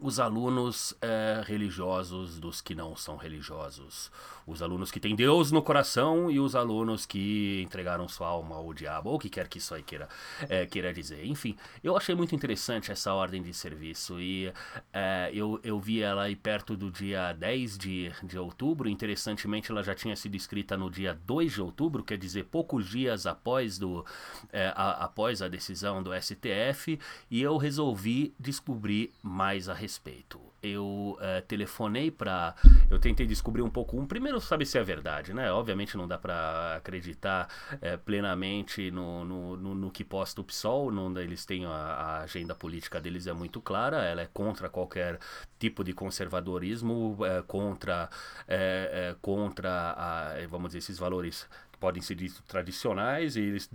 os 0.00 0.18
alunos 0.18 0.94
é, 1.02 1.42
religiosos 1.44 2.38
dos 2.38 2.60
que 2.60 2.74
não 2.74 2.96
são 2.96 3.16
religiosos. 3.16 4.10
Os 4.46 4.62
alunos 4.62 4.90
que 4.90 4.98
têm 4.98 5.14
Deus 5.14 5.52
no 5.52 5.62
coração 5.62 6.30
e 6.30 6.40
os 6.40 6.56
alunos 6.56 7.06
que 7.06 7.62
entregaram 7.62 8.08
sua 8.08 8.28
alma 8.28 8.56
ao 8.56 8.72
diabo, 8.72 9.10
ou 9.10 9.16
o 9.16 9.18
que 9.18 9.28
quer 9.28 9.46
que 9.48 9.58
isso 9.58 9.74
aí 9.74 9.82
queira, 9.82 10.08
é, 10.48 10.66
queira 10.66 10.92
dizer. 10.92 11.24
Enfim, 11.26 11.56
eu 11.84 11.96
achei 11.96 12.14
muito 12.14 12.34
interessante 12.34 12.90
essa 12.90 13.12
ordem 13.12 13.42
de 13.42 13.52
serviço 13.52 14.20
e 14.20 14.52
é, 14.92 15.30
eu, 15.32 15.60
eu 15.62 15.78
vi 15.78 16.00
ela 16.00 16.22
aí 16.22 16.34
perto 16.34 16.76
do 16.76 16.90
dia 16.90 17.32
10 17.34 17.78
de, 17.78 18.12
de 18.22 18.38
outubro. 18.38 18.88
Interessantemente, 18.88 19.70
ela 19.70 19.82
já 19.82 19.94
tinha 19.94 20.16
sido 20.16 20.34
escrita 20.34 20.76
no 20.76 20.90
dia 20.90 21.16
2 21.26 21.52
de 21.52 21.62
outubro, 21.62 22.02
quer 22.02 22.16
dizer, 22.16 22.46
poucos 22.46 22.88
dias 22.88 23.26
após, 23.26 23.78
do, 23.78 24.04
a, 24.74 25.04
após 25.04 25.42
a 25.42 25.48
decisão 25.48 26.02
do 26.02 26.10
STF, 26.20 26.98
e 27.30 27.42
eu 27.42 27.56
resolvi 27.58 28.34
descobrir 28.40 29.12
mais 29.22 29.68
a 29.68 29.74
respeito. 29.82 30.40
Eu 30.62 31.18
uh, 31.18 31.42
telefonei 31.48 32.10
para. 32.10 32.54
Eu 32.88 32.98
tentei 32.98 33.26
descobrir 33.26 33.62
um 33.62 33.70
pouco. 33.70 33.98
Um, 33.98 34.06
primeiro, 34.06 34.40
saber 34.40 34.64
se 34.64 34.78
é 34.78 34.84
verdade, 34.84 35.34
né? 35.34 35.50
Obviamente 35.50 35.96
não 35.96 36.06
dá 36.06 36.16
para 36.16 36.76
acreditar 36.76 37.48
uh, 37.74 37.98
plenamente 38.04 38.90
no, 38.92 39.24
no, 39.24 39.56
no, 39.56 39.74
no, 39.74 39.90
que 39.90 40.04
posta 40.04 40.40
o 40.40 40.44
PSOL. 40.44 40.92
Eles 41.18 41.44
têm 41.44 41.66
a, 41.66 41.70
a, 41.70 42.22
agenda 42.22 42.54
política 42.54 43.00
deles 43.00 43.26
é 43.26 43.32
muito 43.32 43.60
clara. 43.60 44.04
Ela 44.04 44.22
é 44.22 44.28
contra 44.32 44.68
qualquer 44.68 45.18
tipo 45.58 45.82
de 45.82 45.92
conservadorismo, 45.92 47.14
uh, 47.14 47.42
contra, 47.46 48.08
contra 49.20 49.94
a, 49.96 50.46
vamos 50.48 50.68
dizer, 50.68 50.78
esses 50.78 50.98
valores 50.98 51.48
que 51.72 51.78
podem 51.78 52.00
ser 52.00 52.14
ditos 52.14 52.40
tradicionais. 52.46 53.36
E 53.36 53.40
eles 53.40 53.68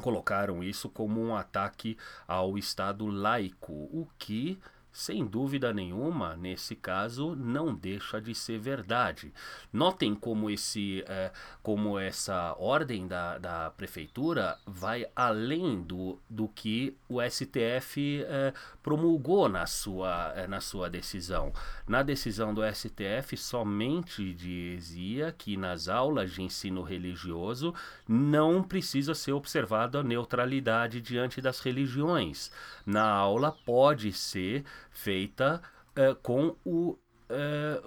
colocaram 0.00 0.62
isso 0.62 0.88
como 0.88 1.20
um 1.20 1.36
ataque 1.36 1.96
ao 2.26 2.58
Estado 2.58 3.06
laico, 3.06 3.72
o 3.72 4.08
que 4.18 4.58
sem 4.94 5.26
dúvida 5.26 5.72
nenhuma, 5.74 6.36
nesse 6.36 6.76
caso, 6.76 7.34
não 7.34 7.74
deixa 7.74 8.20
de 8.20 8.32
ser 8.32 8.60
verdade. 8.60 9.34
Notem 9.72 10.14
como, 10.14 10.48
esse, 10.48 11.04
é, 11.08 11.32
como 11.64 11.98
essa 11.98 12.54
ordem 12.60 13.08
da, 13.08 13.36
da 13.38 13.70
prefeitura 13.70 14.56
vai 14.64 15.04
além 15.16 15.82
do, 15.82 16.20
do 16.30 16.46
que 16.46 16.96
o 17.08 17.20
STF 17.20 18.24
é, 18.24 18.54
promulgou 18.84 19.48
na 19.48 19.66
sua, 19.66 20.32
é, 20.36 20.46
na 20.46 20.60
sua 20.60 20.88
decisão. 20.88 21.52
Na 21.88 22.04
decisão 22.04 22.54
do 22.54 22.62
STF, 22.64 23.36
somente 23.36 24.32
dizia 24.32 25.34
que 25.36 25.56
nas 25.56 25.88
aulas 25.88 26.30
de 26.30 26.42
ensino 26.42 26.82
religioso 26.82 27.74
não 28.06 28.62
precisa 28.62 29.12
ser 29.12 29.32
observada 29.32 29.98
a 29.98 30.04
neutralidade 30.04 31.00
diante 31.00 31.40
das 31.40 31.58
religiões. 31.58 32.52
Na 32.86 33.08
aula 33.08 33.50
pode 33.64 34.12
ser 34.12 34.64
feita 34.94 35.60
uh, 35.98 36.14
com 36.22 36.56
o 36.64 36.96
é, 37.26 37.80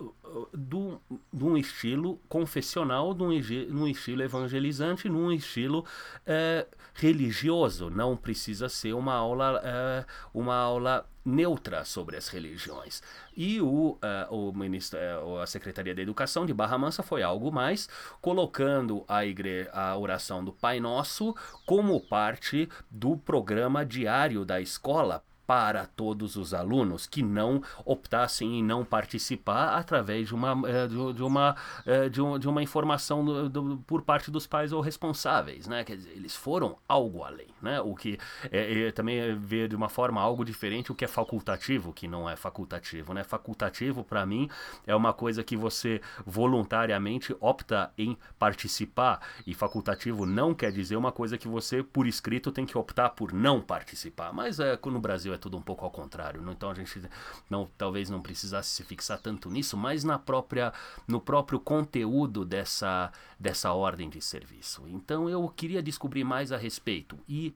do, 0.51 0.99
de 1.31 1.43
um 1.43 1.55
estilo 1.55 2.19
confessional, 2.27 3.13
de 3.13 3.23
um, 3.23 3.87
estilo 3.87 4.23
evangelizante, 4.23 5.07
num 5.07 5.31
estilo 5.31 5.85
é, 6.25 6.65
religioso. 6.95 7.89
Não 7.91 8.17
precisa 8.17 8.67
ser 8.67 8.93
uma 8.93 9.13
aula, 9.13 9.61
é, 9.63 10.05
uma 10.33 10.55
aula 10.55 11.07
neutra 11.23 11.85
sobre 11.85 12.17
as 12.17 12.29
religiões. 12.29 13.03
E 13.35 13.61
o, 13.61 13.91
uh, 13.91 13.99
o 14.33 14.51
ministro, 14.53 14.97
uh, 14.97 15.39
a 15.39 15.45
Secretaria 15.45 15.93
da 15.93 16.01
Educação 16.01 16.45
de 16.45 16.53
Barra 16.53 16.77
Mansa 16.77 17.03
foi 17.03 17.21
algo 17.21 17.51
mais, 17.51 17.87
colocando 18.19 19.03
a, 19.07 19.23
igre 19.23 19.69
a 19.71 19.95
oração 19.97 20.43
do 20.43 20.51
Pai 20.51 20.79
Nosso 20.79 21.35
como 21.65 21.99
parte 21.99 22.67
do 22.89 23.17
programa 23.17 23.85
diário 23.85 24.43
da 24.43 24.59
escola 24.59 25.23
para 25.47 25.85
todos 25.85 26.35
os 26.35 26.53
alunos 26.53 27.07
que 27.07 27.23
não 27.23 27.63
optassem 27.85 28.59
em 28.59 28.63
não 28.63 28.83
participar 28.83 29.77
através 29.77 30.27
de 30.27 30.35
uma, 30.35 30.69
eh, 30.69 30.87
de, 30.87 31.23
uma, 31.23 31.55
eh, 31.85 32.09
de, 32.09 32.21
um, 32.21 32.37
de 32.37 32.49
uma 32.49 32.61
informação 32.61 33.23
do, 33.23 33.49
do, 33.49 33.77
por 33.87 34.01
parte 34.01 34.29
dos 34.29 34.45
pais 34.45 34.73
ou 34.73 34.81
responsáveis, 34.81 35.65
né? 35.65 35.85
Quer 35.85 35.95
dizer, 35.95 36.11
eles 36.11 36.35
foram 36.35 36.77
algo 36.87 37.23
além, 37.23 37.47
né? 37.61 37.79
O 37.79 37.95
que 37.95 38.19
é, 38.51 38.87
é, 38.87 38.91
também 38.91 39.37
ver 39.39 39.69
de 39.69 39.75
uma 39.75 39.87
forma 39.87 40.19
algo 40.21 40.43
diferente 40.43 40.91
o 40.91 40.95
que 40.95 41.05
é 41.05 41.07
facultativo, 41.07 41.93
que 41.93 42.09
não 42.09 42.29
é 42.29 42.35
facultativo, 42.35 43.13
né? 43.13 43.23
Facultativo 43.23 44.03
para 44.03 44.25
mim 44.25 44.49
é 44.85 44.93
uma 44.93 45.13
coisa 45.13 45.43
que 45.45 45.55
você 45.55 46.01
voluntariamente 46.25 47.33
opta 47.39 47.89
em 47.97 48.17
participar 48.37 49.21
e 49.45 49.53
facultativo 49.53 50.25
não 50.25 50.53
quer 50.53 50.73
dizer 50.73 50.97
uma 50.97 51.11
coisa 51.13 51.37
que 51.37 51.47
você 51.47 51.81
por 51.81 52.05
escrito 52.05 52.51
tem 52.51 52.65
que 52.65 52.77
optar 52.77 53.11
por 53.11 53.31
não 53.31 53.61
participar. 53.61 54.33
Mas 54.33 54.59
é 54.59 54.77
no 54.87 54.99
Brasil 54.99 55.33
é 55.33 55.36
tudo 55.37 55.57
um 55.57 55.61
pouco 55.61 55.85
ao 55.85 55.91
contrário. 55.91 56.43
Então 56.49 56.69
a 56.69 56.73
gente 56.73 57.01
não, 57.49 57.69
talvez 57.77 58.09
não 58.09 58.21
precisasse 58.21 58.69
se 58.69 58.83
fixar 58.83 59.19
tanto 59.19 59.49
nisso, 59.49 59.77
mas 59.77 60.03
na 60.03 60.17
própria, 60.17 60.73
no 61.07 61.19
próprio 61.19 61.59
conteúdo 61.59 62.45
dessa, 62.45 63.11
dessa 63.39 63.71
ordem 63.73 64.09
de 64.09 64.21
serviço. 64.21 64.83
Então 64.87 65.29
eu 65.29 65.47
queria 65.49 65.81
descobrir 65.81 66.23
mais 66.23 66.51
a 66.51 66.57
respeito 66.57 67.17
e 67.27 67.55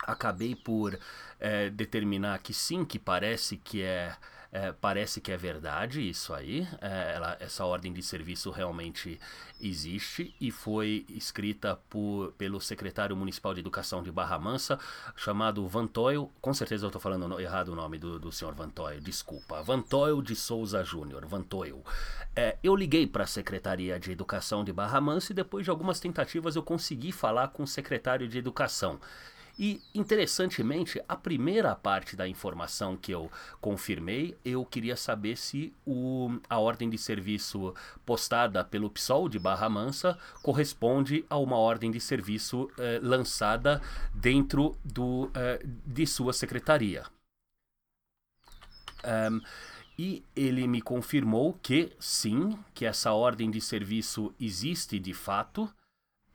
acabei 0.00 0.54
por 0.54 0.98
é, 1.38 1.70
determinar 1.70 2.38
que 2.38 2.52
sim, 2.52 2.84
que 2.84 2.98
parece 2.98 3.56
que 3.56 3.82
é 3.82 4.16
é, 4.56 4.72
parece 4.72 5.20
que 5.20 5.30
é 5.30 5.36
verdade 5.36 6.00
isso 6.00 6.32
aí. 6.32 6.66
É, 6.80 7.12
ela, 7.16 7.36
essa 7.38 7.62
ordem 7.66 7.92
de 7.92 8.02
serviço 8.02 8.50
realmente 8.50 9.20
existe 9.60 10.34
e 10.40 10.50
foi 10.50 11.04
escrita 11.10 11.78
por, 11.90 12.32
pelo 12.38 12.58
secretário 12.58 13.14
municipal 13.14 13.52
de 13.52 13.60
educação 13.60 14.02
de 14.02 14.10
Barra 14.10 14.38
Mansa, 14.38 14.78
chamado 15.14 15.68
Vantoil. 15.68 16.32
Com 16.40 16.54
certeza 16.54 16.86
eu 16.86 16.88
estou 16.88 17.00
falando 17.00 17.38
errado 17.38 17.68
o 17.68 17.74
nome 17.74 17.98
do, 17.98 18.18
do 18.18 18.32
senhor 18.32 18.54
Vantoil, 18.54 18.98
desculpa. 18.98 19.62
Vantoil 19.62 20.22
de 20.22 20.34
Souza 20.34 20.82
Júnior, 20.82 21.26
Vantoil. 21.26 21.84
É, 22.34 22.56
eu 22.62 22.74
liguei 22.74 23.06
para 23.06 23.24
a 23.24 23.26
Secretaria 23.26 24.00
de 24.00 24.10
Educação 24.10 24.64
de 24.64 24.72
Barra 24.72 25.02
Mansa 25.02 25.32
e 25.32 25.34
depois 25.34 25.66
de 25.66 25.70
algumas 25.70 26.00
tentativas 26.00 26.56
eu 26.56 26.62
consegui 26.62 27.12
falar 27.12 27.48
com 27.48 27.64
o 27.64 27.66
secretário 27.66 28.26
de 28.26 28.38
Educação. 28.38 28.98
E, 29.58 29.80
interessantemente, 29.94 31.02
a 31.08 31.16
primeira 31.16 31.74
parte 31.74 32.14
da 32.14 32.28
informação 32.28 32.94
que 32.94 33.10
eu 33.10 33.30
confirmei, 33.58 34.36
eu 34.44 34.64
queria 34.66 34.96
saber 34.96 35.36
se 35.36 35.72
o, 35.86 36.38
a 36.48 36.58
ordem 36.58 36.90
de 36.90 36.98
serviço 36.98 37.74
postada 38.04 38.62
pelo 38.62 38.90
PSOL 38.90 39.28
de 39.30 39.38
Barra 39.38 39.68
Mansa 39.68 40.18
corresponde 40.42 41.24
a 41.30 41.38
uma 41.38 41.56
ordem 41.56 41.90
de 41.90 42.00
serviço 42.00 42.70
eh, 42.78 43.00
lançada 43.02 43.80
dentro 44.14 44.76
do, 44.84 45.30
eh, 45.34 45.62
de 45.64 46.06
sua 46.06 46.34
secretaria. 46.34 47.04
Um, 49.04 49.40
e 49.98 50.22
ele 50.34 50.66
me 50.66 50.82
confirmou 50.82 51.54
que 51.54 51.92
sim, 51.98 52.58
que 52.74 52.84
essa 52.84 53.12
ordem 53.12 53.50
de 53.50 53.60
serviço 53.60 54.34
existe 54.38 54.98
de 54.98 55.14
fato. 55.14 55.64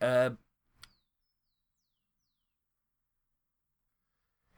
Uh, 0.02 0.36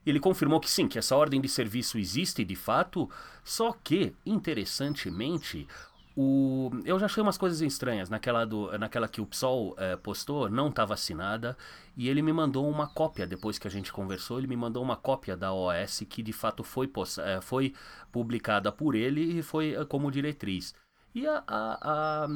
Ele 0.05 0.19
confirmou 0.19 0.60
que 0.60 0.69
sim, 0.69 0.88
que 0.88 1.00
essa 1.00 1.15
ordem 1.15 1.39
de 1.39 1.48
serviço 1.48 1.98
existe 1.98 2.43
de 2.43 2.55
fato, 2.55 3.10
só 3.43 3.72
que, 3.72 4.13
interessantemente, 4.25 5.67
o... 6.15 6.69
eu 6.86 7.00
já 7.00 7.05
achei 7.05 7.24
umas 7.24 7.38
coisas 7.38 7.62
estranhas. 7.62 8.10
Naquela, 8.10 8.45
do... 8.45 8.77
Naquela 8.77 9.07
que 9.07 9.22
o 9.22 9.25
PSOL 9.25 9.74
é, 9.77 9.95
postou, 9.95 10.50
não 10.50 10.67
estava 10.67 10.93
assinada, 10.93 11.57
e 11.95 12.10
ele 12.10 12.22
me 12.22 12.33
mandou 12.33 12.69
uma 12.69 12.88
cópia, 12.88 13.25
depois 13.25 13.57
que 13.57 13.67
a 13.67 13.72
gente 13.72 13.91
conversou, 13.91 14.38
ele 14.38 14.48
me 14.48 14.57
mandou 14.57 14.83
uma 14.83 14.95
cópia 14.95 15.36
da 15.38 15.53
OS 15.53 16.03
que 16.10 16.22
de 16.22 16.33
fato 16.33 16.63
foi, 16.63 16.91
é, 17.19 17.41
foi 17.41 17.74
publicada 18.12 18.71
por 18.71 18.95
ele 18.95 19.39
e 19.39 19.41
foi 19.41 19.73
é, 19.73 19.86
como 19.86 20.12
diretriz. 20.12 20.75
E 21.15 21.25
a, 21.27 21.43
a, 21.47 22.27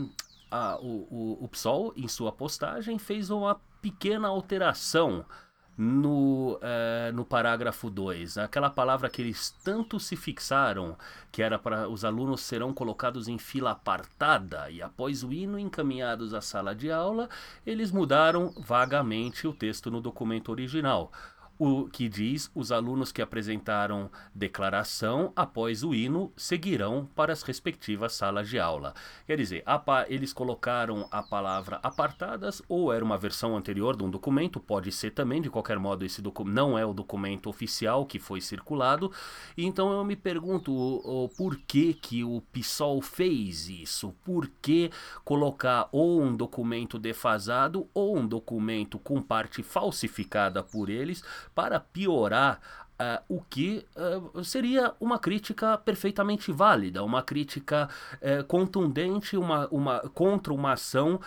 a 0.51 0.79
o, 0.79 1.07
o, 1.09 1.43
o 1.43 1.47
PSOL, 1.49 1.93
em 1.95 2.07
sua 2.07 2.31
postagem, 2.31 2.97
fez 2.97 3.29
uma 3.29 3.59
pequena 3.81 4.27
alteração 4.27 5.25
no, 5.77 6.55
uh, 6.55 7.13
no 7.13 7.23
parágrafo 7.23 7.89
2, 7.89 8.39
aquela 8.39 8.69
palavra 8.69 9.09
que 9.09 9.21
eles 9.21 9.51
tanto 9.63 9.99
se 9.99 10.15
fixaram, 10.15 10.97
que 11.31 11.43
era 11.43 11.59
para 11.59 11.87
os 11.87 12.03
alunos 12.03 12.41
serão 12.41 12.73
colocados 12.73 13.27
em 13.27 13.37
fila 13.37 13.71
apartada 13.71 14.71
e 14.71 14.81
após 14.81 15.23
o 15.23 15.31
hino 15.31 15.59
encaminhados 15.59 16.33
à 16.33 16.41
sala 16.41 16.73
de 16.73 16.91
aula, 16.91 17.29
eles 17.65 17.91
mudaram 17.91 18.53
vagamente 18.57 19.47
o 19.47 19.53
texto 19.53 19.91
no 19.91 20.01
documento 20.01 20.49
original 20.49 21.11
o 21.59 21.87
que 21.87 22.07
diz 22.07 22.51
os 22.53 22.71
alunos 22.71 23.11
que 23.11 23.21
apresentaram 23.21 24.11
declaração 24.33 25.31
após 25.35 25.83
o 25.83 25.93
hino 25.93 26.31
seguirão 26.37 27.09
para 27.15 27.33
as 27.33 27.41
respectivas 27.41 28.13
salas 28.13 28.47
de 28.47 28.59
aula. 28.59 28.93
Quer 29.25 29.37
dizer, 29.37 29.63
eles 30.07 30.33
colocaram 30.33 31.07
a 31.11 31.23
palavra 31.23 31.79
apartadas 31.81 32.61
ou 32.67 32.93
era 32.93 33.03
uma 33.03 33.17
versão 33.17 33.55
anterior 33.55 33.95
de 33.95 34.03
um 34.03 34.09
documento, 34.09 34.59
pode 34.59 34.91
ser 34.91 35.11
também, 35.11 35.41
de 35.41 35.49
qualquer 35.49 35.79
modo 35.79 36.05
esse 36.05 36.21
não 36.45 36.77
é 36.77 36.85
o 36.85 36.93
documento 36.93 37.49
oficial 37.49 38.05
que 38.05 38.19
foi 38.19 38.41
circulado. 38.41 39.11
Então 39.57 39.91
eu 39.91 40.03
me 40.03 40.15
pergunto 40.15 40.71
o, 40.71 41.25
o 41.25 41.29
por 41.29 41.57
que 41.57 41.93
que 41.93 42.23
o 42.23 42.41
PSOL 42.51 43.01
fez 43.01 43.69
isso? 43.69 44.13
Por 44.23 44.49
que 44.61 44.91
colocar 45.23 45.87
ou 45.91 46.21
um 46.21 46.35
documento 46.35 46.99
defasado 46.99 47.87
ou 47.93 48.17
um 48.17 48.27
documento 48.27 48.99
com 48.99 49.21
parte 49.21 49.63
falsificada 49.63 50.61
por 50.61 50.89
eles 50.89 51.23
para 51.53 51.79
piorar 51.79 52.59
Uh, 52.99 53.35
o 53.35 53.41
que 53.47 53.85
uh, 53.95 54.43
seria 54.43 54.91
uma 54.99 55.19
crítica 55.19 55.77
perfeitamente 55.77 56.51
válida, 56.51 57.03
uma 57.03 57.21
crítica 57.21 57.87
uh, 58.15 58.43
contundente 58.45 59.37
uma, 59.37 59.67
uma, 59.67 59.99
contra 60.15 60.51
uma 60.51 60.73
ação, 60.73 61.19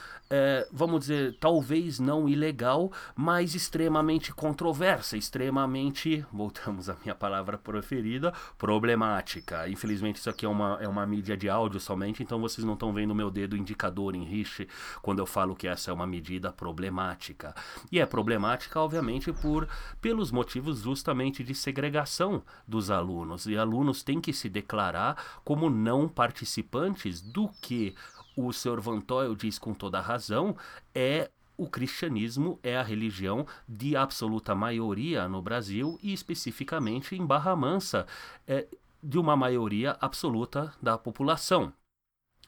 vamos 0.73 1.01
dizer, 1.01 1.37
talvez 1.41 1.99
não 1.99 2.29
ilegal, 2.29 2.93
mas 3.17 3.55
extremamente 3.55 4.33
controversa, 4.33 5.17
extremamente, 5.17 6.25
voltamos 6.33 6.89
à 6.89 6.97
minha 7.03 7.15
palavra 7.15 7.59
preferida, 7.59 8.33
problemática. 8.57 9.69
Infelizmente, 9.69 10.17
isso 10.17 10.31
aqui 10.31 10.47
é 10.47 10.49
uma, 10.49 10.79
é 10.81 10.87
uma 10.87 11.05
mídia 11.05 11.37
de 11.37 11.49
áudio 11.49 11.81
somente, 11.81 12.23
então 12.23 12.41
vocês 12.41 12.65
não 12.65 12.75
estão 12.75 12.93
vendo 12.93 13.15
meu 13.15 13.31
dedo 13.31 13.57
indicador 13.57 14.15
em 14.15 14.25
rich 14.25 14.69
quando 15.03 15.19
eu 15.19 15.27
falo 15.27 15.57
que 15.57 15.67
essa 15.67 15.91
é 15.91 15.95
uma 15.95 16.07
medida 16.07 16.53
problemática. 16.53 17.55
E 17.91 17.99
é 17.99 18.07
problemática, 18.07 18.81
obviamente, 18.81 19.33
por 19.33 19.69
pelos 20.01 20.31
motivos 20.31 20.81
justamente 20.81 21.43
de 21.43 21.60
segregação 21.61 22.43
dos 22.67 22.91
alunos. 22.91 23.47
E 23.47 23.57
alunos 23.57 24.03
têm 24.03 24.21
que 24.21 24.33
se 24.33 24.49
declarar 24.49 25.41
como 25.45 25.71
não 25.71 26.09
participantes 26.09 27.21
do 27.21 27.49
que 27.61 27.95
o 28.37 28.53
Sr. 28.53 28.81
Van 28.81 29.01
Toyle 29.01 29.37
diz 29.37 29.59
com 29.59 29.75
toda 29.75 30.01
razão 30.01 30.57
é 30.95 31.31
o 31.57 31.69
cristianismo 31.69 32.59
é 32.63 32.79
a 32.79 32.83
religião 32.83 33.47
de 33.69 33.95
absoluta 33.95 34.55
maioria 34.55 35.29
no 35.29 35.43
Brasil 35.43 35.99
e 36.03 36.11
especificamente 36.11 37.15
em 37.15 37.27
Barra 37.27 37.55
Mansa, 37.55 38.07
é 38.49 38.67
de 39.03 39.19
uma 39.19 39.37
maioria 39.37 39.97
absoluta 40.01 40.73
da 40.81 40.97
população. 40.97 41.71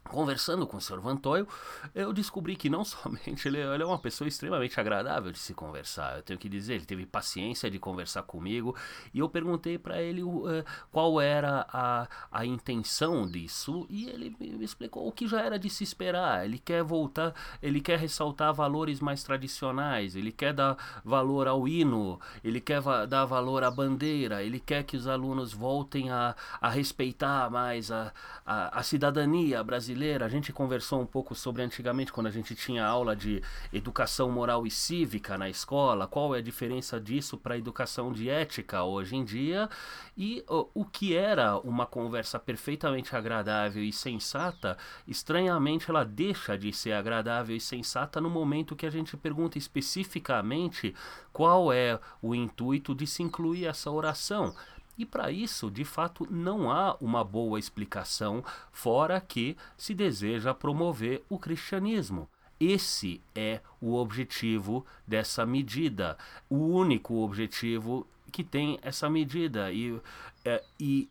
Conversando 0.05 0.67
com 0.67 0.77
o 0.77 0.81
Sr. 0.81 1.01
Vantoio, 1.01 1.47
eu 1.95 2.13
descobri 2.13 2.57
que 2.57 2.69
não 2.69 2.85
somente 2.85 3.47
ele, 3.47 3.59
ele, 3.59 3.83
é 3.83 3.87
uma 3.87 3.99
pessoa 3.99 4.27
extremamente 4.27 4.79
agradável 4.79 5.31
de 5.31 5.39
se 5.39 5.55
conversar, 5.55 6.17
eu 6.17 6.23
tenho 6.23 6.39
que 6.39 6.49
dizer, 6.49 6.75
ele 6.75 6.85
teve 6.85 7.07
paciência 7.07 7.71
de 7.71 7.79
conversar 7.79 8.25
comigo 8.25 8.77
e 9.15 9.21
eu 9.21 9.29
perguntei 9.29 9.79
para 9.79 10.03
ele 10.03 10.23
uh, 10.23 10.65
qual 10.91 11.21
era 11.21 11.67
a, 11.73 12.09
a 12.31 12.45
intenção 12.45 13.31
disso 13.31 13.87
e 13.89 14.09
ele 14.09 14.37
me 14.39 14.65
explicou 14.65 15.07
o 15.07 15.13
que 15.13 15.27
já 15.27 15.41
era 15.41 15.59
de 15.59 15.71
se 15.71 15.85
esperar. 15.85 16.45
Ele 16.45 16.59
quer 16.59 16.83
voltar, 16.83 17.33
ele 17.63 17.81
quer 17.81 17.99
ressaltar 17.99 18.53
valores 18.53 19.01
mais 19.01 19.23
tradicionais, 19.23 20.17
ele 20.17 20.33
quer 20.33 20.53
dar 20.53 20.77
valor 21.05 21.47
ao 21.47 21.67
hino, 21.67 22.21
ele 22.43 22.61
quer 22.61 22.81
va 22.81 23.07
dar 23.07 23.25
valor 23.25 23.63
à 23.63 23.71
bandeira, 23.71 24.43
ele 24.43 24.59
quer 24.59 24.83
que 24.83 24.97
os 24.97 25.07
alunos 25.07 25.53
voltem 25.53 26.11
a, 26.11 26.35
a 26.61 26.69
respeitar 26.69 27.51
mais 27.51 27.91
a, 27.91 28.13
a, 28.45 28.81
a 28.81 28.83
cidadania 28.83 29.63
brasileira 29.63 29.92
brasileira. 29.93 30.25
A 30.25 30.29
gente 30.29 30.53
conversou 30.53 31.01
um 31.01 31.07
pouco 31.07 31.35
sobre 31.35 31.63
antigamente, 31.63 32.13
quando 32.13 32.27
a 32.27 32.31
gente 32.31 32.55
tinha 32.55 32.85
aula 32.85 33.15
de 33.15 33.43
educação 33.73 34.31
moral 34.31 34.67
e 34.67 34.71
cívica 34.71 35.37
na 35.37 35.49
escola, 35.49 36.07
qual 36.07 36.35
é 36.35 36.39
a 36.39 36.43
diferença 36.43 37.01
disso 37.01 37.37
para 37.37 37.55
a 37.55 37.59
educação 37.59 38.13
de 38.13 38.29
ética 38.29 38.83
hoje 38.83 39.17
em 39.17 39.25
dia 39.25 39.69
e 40.17 40.45
o, 40.49 40.69
o 40.75 40.85
que 40.85 41.15
era 41.15 41.59
uma 41.59 41.87
conversa 41.87 42.39
perfeitamente 42.39 43.15
agradável 43.15 43.83
e 43.83 43.93
sensata, 43.93 44.77
estranhamente 45.07 45.91
ela 45.91 46.05
deixa 46.05 46.57
de 46.57 46.73
ser 46.73 46.93
agradável 46.93 47.55
e 47.55 47.61
sensata 47.61 48.21
no 48.21 48.31
momento 48.31 48.77
que 48.77 48.87
a 48.87 48.91
gente 48.91 49.17
pergunta 49.17 49.59
especificamente 49.59 50.95
qual 51.33 51.73
é 51.73 51.99
o 52.21 52.35
intuito 52.35 52.95
de 52.95 53.07
se 53.07 53.23
incluir 53.23 53.67
essa 53.67 53.91
oração. 53.91 54.55
E 54.97 55.07
para 55.07 55.31
isso, 55.31 55.71
de 55.71 55.85
fato, 55.85 56.27
não 56.31 56.71
há 56.71 56.97
uma 57.01 57.25
boa 57.25 57.59
explicação, 57.59 58.45
fora 58.71 59.21
que 59.21 59.57
se 59.77 59.95
deseja 59.95 60.55
promover 60.55 61.23
o 61.29 61.39
cristianismo. 61.39 62.29
Esse 62.61 63.21
é 63.35 63.61
o 63.81 63.95
objetivo 63.95 64.87
dessa 65.07 65.45
medida, 65.45 66.17
o 66.49 66.57
único 66.57 67.17
objetivo 67.17 68.07
que 68.31 68.45
tem 68.45 68.79
essa 68.83 69.11
medida. 69.11 69.73
E, 69.73 70.01
é, 70.45 70.63
e 70.79 71.09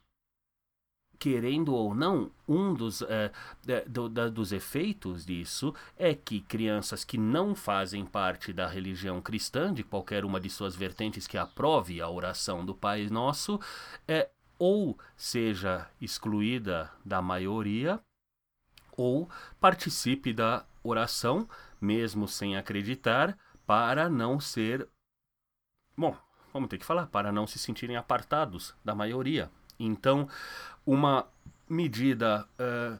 querendo 1.22 1.76
ou 1.76 1.94
não, 1.94 2.32
um 2.48 2.74
dos, 2.74 3.04
é, 3.04 3.32
do, 3.88 4.10
da, 4.10 4.28
dos 4.28 4.52
efeitos 4.52 5.24
disso 5.24 5.72
é 5.96 6.16
que 6.16 6.42
crianças 6.42 7.04
que 7.04 7.16
não 7.16 7.54
fazem 7.54 8.04
parte 8.08 8.52
da 8.52 8.68
religião 8.68 9.22
cristã, 9.22 9.72
de 9.72 9.84
qualquer 9.84 10.26
uma 10.26 10.40
de 10.40 10.50
suas 10.50 10.76
vertentes 10.76 11.28
que 11.28 11.38
aprove 11.38 12.02
a 12.02 12.10
oração 12.10 12.66
do 12.66 12.74
Pai 12.74 13.06
Nosso, 13.06 13.60
é, 14.08 14.32
ou 14.58 14.98
seja 15.16 15.88
excluída 16.02 16.92
da 17.06 17.22
maioria, 17.22 18.00
ou 18.98 19.30
participe 19.60 20.34
da 20.34 20.66
oração, 20.84 21.48
mesmo 21.80 22.28
sem 22.28 22.58
acreditar, 22.58 23.38
para 23.68 24.10
não 24.10 24.40
ser. 24.40 24.90
Bom, 25.96 26.18
vamos 26.52 26.68
ter 26.68 26.80
que 26.80 26.86
falar, 26.86 27.06
para 27.06 27.32
não 27.32 27.46
se 27.46 27.60
sentirem 27.60 27.96
apartados 27.96 28.74
da 28.84 28.96
maioria. 28.96 29.52
Então, 29.82 30.28
uma 30.86 31.28
medida 31.70 32.48
uh, 32.60 33.00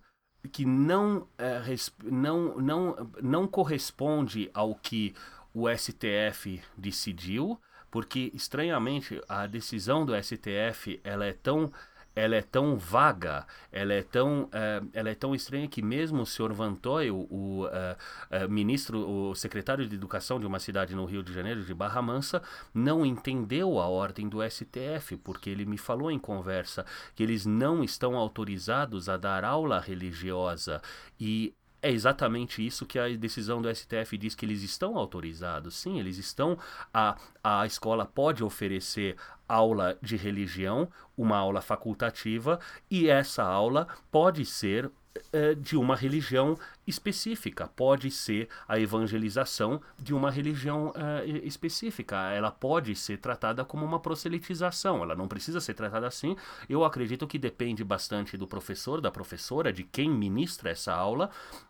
que 0.50 0.66
não, 0.66 1.18
uh, 1.18 2.04
não, 2.04 2.58
não, 2.58 3.12
não 3.22 3.48
corresponde 3.48 4.50
ao 4.54 4.76
que 4.76 5.14
o 5.54 5.68
STF 5.70 6.62
decidiu, 6.78 7.60
porque 7.90 8.32
estranhamente 8.34 9.22
a 9.28 9.46
decisão 9.46 10.06
do 10.06 10.14
STF 10.16 11.00
ela 11.04 11.26
é 11.26 11.34
tão 11.34 11.72
ela 12.16 12.36
é 12.36 12.42
tão 12.42 12.78
vaga, 12.78 13.46
ela 13.72 13.94
é 13.94 14.02
tão, 14.02 14.44
uh, 14.44 14.90
ela 14.94 15.10
é 15.10 15.16
tão 15.16 15.34
estranha 15.34 15.68
que 15.68 15.82
mesmo 15.82 16.22
o 16.22 16.26
senhor 16.26 16.52
Van 16.54 16.76
Toy, 16.76 17.10
o, 17.10 17.28
o 17.30 17.66
uh, 17.66 18.46
uh, 18.46 18.50
ministro, 18.50 19.00
o 19.00 19.36
secretário 19.36 19.88
de 19.88 19.96
Educação 19.96 20.40
de 20.40 20.46
uma 20.46 20.60
cidade 20.60 20.96
no 20.96 21.06
Rio 21.06 21.24
de 21.24 21.34
Janeiro, 21.34 21.64
de 21.64 21.74
Barra 21.74 22.02
Mansa, 22.02 22.42
não 22.74 23.06
entendeu 23.06 23.80
a 23.80 23.88
ordem 23.88 24.28
do 24.28 24.40
STF, 24.48 25.18
porque 25.24 25.50
ele 25.50 25.66
me 25.66 25.78
falou 25.78 26.12
em 26.12 26.20
conversa 26.20 26.86
que 27.16 27.24
eles 27.24 27.46
não 27.46 27.84
estão 27.84 28.16
autorizados 28.16 29.08
a 29.08 29.18
dar 29.18 29.44
aula 29.44 29.80
religiosa. 29.80 30.82
E 31.20 31.54
é 31.82 31.92
exatamente 31.92 32.66
isso 32.66 32.86
que 32.86 33.00
a 33.00 33.08
decisão 33.10 33.62
do 33.62 33.74
STF 33.74 34.18
diz 34.18 34.36
que 34.36 34.46
eles 34.46 34.62
estão 34.62 34.98
autorizados. 34.98 35.76
Sim, 35.76 36.00
eles 36.00 36.18
estão. 36.18 36.58
A, 36.94 37.18
a 37.44 37.66
escola 37.66 38.06
pode 38.06 38.44
oferecer 38.44 39.16
aula 39.48 39.98
de 40.02 40.16
religião, 40.16 40.88
uma 41.18 41.38
aula 41.38 41.62
facultativa, 41.62 42.60
e 42.90 43.10
essa 43.10 43.44
aula 43.44 43.88
pode 44.12 44.46
ser 44.46 44.92
é, 45.34 45.54
de 45.56 45.76
uma 45.76 45.96
religião 45.96 46.58
específica, 46.92 47.68
pode 47.68 48.12
ser 48.12 48.48
a 48.68 48.80
evangelização 48.80 49.82
de 49.98 50.14
uma 50.14 50.30
religião 50.30 50.94
é, 50.96 51.26
específica. 51.44 52.16
Ela 52.32 52.52
pode 52.52 52.96
ser 52.96 53.18
tratada 53.18 53.66
como 53.66 53.84
uma 53.84 54.00
prosselitização, 54.00 55.02
ela 55.02 55.16
não 55.16 55.28
precisa 55.28 55.60
ser 55.60 55.74
tratada 55.74 56.06
assim. 56.06 56.36
Eu 56.70 56.84
acredito 56.84 57.26
que 57.26 57.40
depende 57.40 57.84
bastante 57.84 58.38
do 58.38 58.46
professor, 58.46 59.02
da 59.02 59.10
professora, 59.10 59.74
de 59.74 59.84
quem 59.84 60.10
ministra 60.10 60.70
essa 60.70 60.94
aula, 60.94 61.30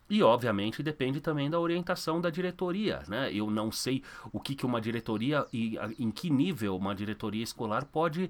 e 0.10 0.22
obviamente 0.22 0.84
depende 0.84 1.22
também 1.22 1.50
da 1.50 1.60
orientação 1.60 2.20
da 2.20 2.30
diretoria. 2.30 3.04
Né? 3.08 3.32
Eu 3.34 3.50
não 3.50 3.72
sei 3.72 4.04
o 4.34 4.40
que, 4.40 4.56
que 4.56 4.66
uma 4.66 4.82
diretoria 4.82 5.46
e 5.54 5.78
em 5.98 6.12
que 6.12 6.30
nível 6.30 6.76
uma 6.76 6.94
diretoria 6.94 7.44
escolar 7.44 7.86
pode 7.86 8.30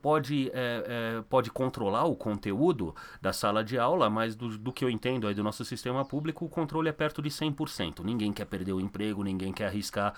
pode, 0.00 0.50
é, 0.54 1.18
é, 1.18 1.22
pode 1.28 1.50
controlar 1.50 2.04
o 2.04 2.16
conteúdo 2.16 2.94
da 3.20 3.32
sala 3.32 3.62
de 3.62 3.78
aula, 3.78 4.08
mas 4.08 4.34
do, 4.34 4.56
do, 4.56 4.72
que 4.72 4.84
eu 4.84 4.90
entendo 4.90 5.26
aí 5.28 5.34
do 5.34 5.44
nosso 5.44 5.64
sistema 5.64 6.04
público, 6.04 6.44
o 6.46 6.48
controle 6.48 6.88
é 6.88 6.92
perto 6.92 7.20
de 7.20 7.28
100%. 7.28 8.02
Ninguém 8.02 8.32
quer 8.32 8.46
perder 8.46 8.72
o 8.72 8.80
emprego, 8.80 9.22
ninguém 9.22 9.52
quer 9.52 9.66
arriscar 9.66 10.14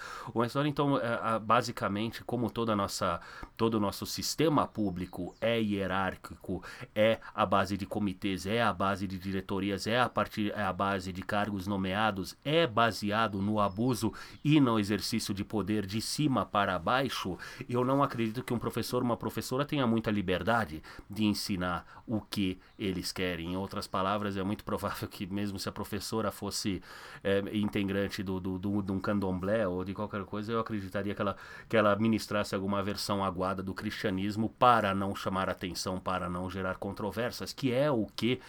história. 0.47 0.69
Então, 0.69 0.97
é, 0.97 1.39
basicamente, 1.41 2.23
como 2.23 2.51
toda 2.51 2.77
nossa, 2.77 3.21
todo 3.57 3.75
o 3.75 3.81
nosso 3.81 4.07
sistema 4.07 4.67
público 4.67 5.35
é 5.41 5.61
hierárquico, 5.61 6.63
é 6.95 7.19
a 7.35 7.45
base 7.45 7.77
de 7.77 7.85
comitês, 7.85 8.47
é 8.47 8.63
a 8.63 8.73
base 8.73 9.07
de 9.07 9.19
diretorias, 9.19 9.87
é 9.87 10.01
a, 10.01 10.09
partir, 10.09 10.53
é 10.53 10.63
a 10.63 10.73
base 10.73 11.13
de 11.13 11.23
cargos 11.23 11.67
nomeados, 11.67 12.37
é 12.45 12.67
baseado 12.67 13.43
no 13.43 13.59
abuso 13.59 14.13
e 14.45 14.61
no 14.61 14.79
exercício 14.79 15.35
de 15.35 15.45
poder 15.45 15.85
de 15.85 16.01
cima 16.01 16.47
para 16.47 16.79
baixo, 16.79 17.37
eu 17.69 17.85
não 17.85 18.03
acredito 18.03 18.43
que 18.43 18.55
um 18.55 18.59
professor, 18.59 19.03
uma 19.03 19.17
professora 19.17 19.48
professora 19.49 19.65
tenha 19.65 19.87
muita 19.87 20.11
liberdade 20.11 20.83
de 21.09 21.25
ensinar 21.25 21.87
o 22.07 22.21
que 22.21 22.59
eles 22.79 23.13
querem. 23.13 23.53
Em 23.53 23.57
outras 23.57 23.87
palavras, 23.87 24.37
é 24.37 24.43
muito 24.43 24.63
provável 24.63 25.09
que, 25.09 25.27
mesmo 25.27 25.59
se 25.59 25.69
a 25.69 25.73
professora 25.73 26.31
fosse 26.31 26.83
é, 27.25 27.43
integrante 27.57 28.23
do, 28.23 28.39
do, 28.39 28.59
do, 28.59 28.83
de 28.83 28.93
um 28.93 29.01
candomblé 29.01 29.67
ou 29.67 29.85
de 29.85 29.95
qualquer 29.95 30.25
coisa, 30.25 30.53
eu 30.53 30.61
acreditaria 30.61 31.15
que 31.15 31.23
ela, 31.23 31.37
que 31.67 31.77
ela 31.77 31.97
ministrasse 31.97 32.55
alguma 32.55 32.83
versão 32.83 33.25
aguada 33.25 33.63
do 33.63 33.73
cristianismo 33.73 34.51
para 34.51 34.95
não 34.95 35.17
chamar 35.17 35.49
atenção, 35.49 35.99
para 35.99 36.29
não 36.29 36.51
gerar 36.51 36.77
controvérsias, 36.77 37.53
que 37.53 37.73
é 37.73 37.91
o 37.91 38.07
que 38.15 38.41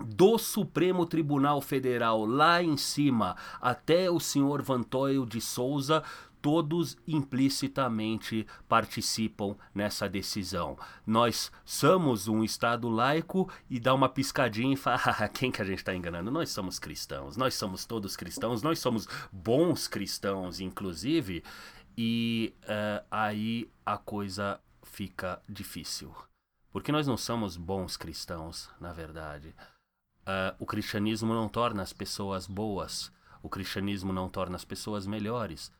do 0.00 0.38
Supremo 0.38 1.06
Tribunal 1.06 1.60
Federal 1.60 2.24
lá 2.24 2.62
em 2.62 2.76
cima 2.76 3.36
até 3.60 4.10
o 4.10 4.18
senhor 4.18 4.60
Vantoio 4.60 5.24
de 5.24 5.40
Souza 5.40 6.02
todos 6.44 6.94
implicitamente 7.08 8.46
participam 8.68 9.56
nessa 9.74 10.06
decisão. 10.06 10.78
Nós 11.06 11.50
somos 11.64 12.28
um 12.28 12.44
Estado 12.44 12.86
laico 12.90 13.50
e 13.70 13.80
dá 13.80 13.94
uma 13.94 14.10
piscadinha 14.10 14.74
e 14.74 14.76
fala: 14.76 15.00
ah, 15.06 15.26
quem 15.26 15.50
que 15.50 15.62
a 15.62 15.64
gente 15.64 15.78
está 15.78 15.94
enganando? 15.94 16.30
Nós 16.30 16.50
somos 16.50 16.78
cristãos, 16.78 17.38
nós 17.38 17.54
somos 17.54 17.86
todos 17.86 18.14
cristãos, 18.14 18.62
nós 18.62 18.78
somos 18.78 19.08
bons 19.32 19.88
cristãos, 19.88 20.60
inclusive, 20.60 21.42
e 21.96 22.54
uh, 22.64 23.02
aí 23.10 23.70
a 23.86 23.96
coisa 23.96 24.60
fica 24.82 25.40
difícil. 25.48 26.14
Porque 26.70 26.92
nós 26.92 27.06
não 27.06 27.16
somos 27.16 27.56
bons 27.56 27.96
cristãos, 27.96 28.68
na 28.78 28.92
verdade. 28.92 29.54
Uh, 30.26 30.52
o 30.58 30.66
cristianismo 30.66 31.32
não 31.32 31.48
torna 31.48 31.82
as 31.82 31.94
pessoas 31.94 32.46
boas, 32.46 33.10
o 33.42 33.48
cristianismo 33.48 34.12
não 34.12 34.28
torna 34.28 34.56
as 34.56 34.64
pessoas 34.64 35.06
melhores. 35.06 35.72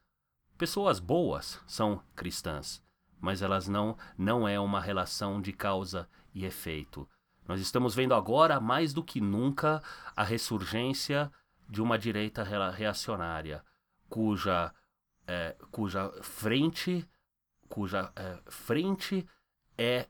Pessoas 0.56 1.00
boas 1.00 1.60
são 1.66 2.00
cristãs, 2.14 2.80
mas 3.20 3.42
elas 3.42 3.66
não 3.66 3.96
não 4.16 4.46
é 4.46 4.58
uma 4.60 4.80
relação 4.80 5.40
de 5.40 5.52
causa 5.52 6.08
e 6.32 6.44
efeito. 6.44 7.08
Nós 7.46 7.60
estamos 7.60 7.92
vendo 7.94 8.14
agora 8.14 8.60
mais 8.60 8.92
do 8.92 9.02
que 9.02 9.20
nunca 9.20 9.82
a 10.14 10.22
ressurgência 10.22 11.30
de 11.68 11.82
uma 11.82 11.98
direita 11.98 12.44
reacionária, 12.70 13.64
cuja 14.08 14.72
é, 15.26 15.56
cuja 15.72 16.10
frente 16.22 17.08
cuja 17.68 18.12
é, 18.14 18.38
frente 18.46 19.26
é 19.76 20.06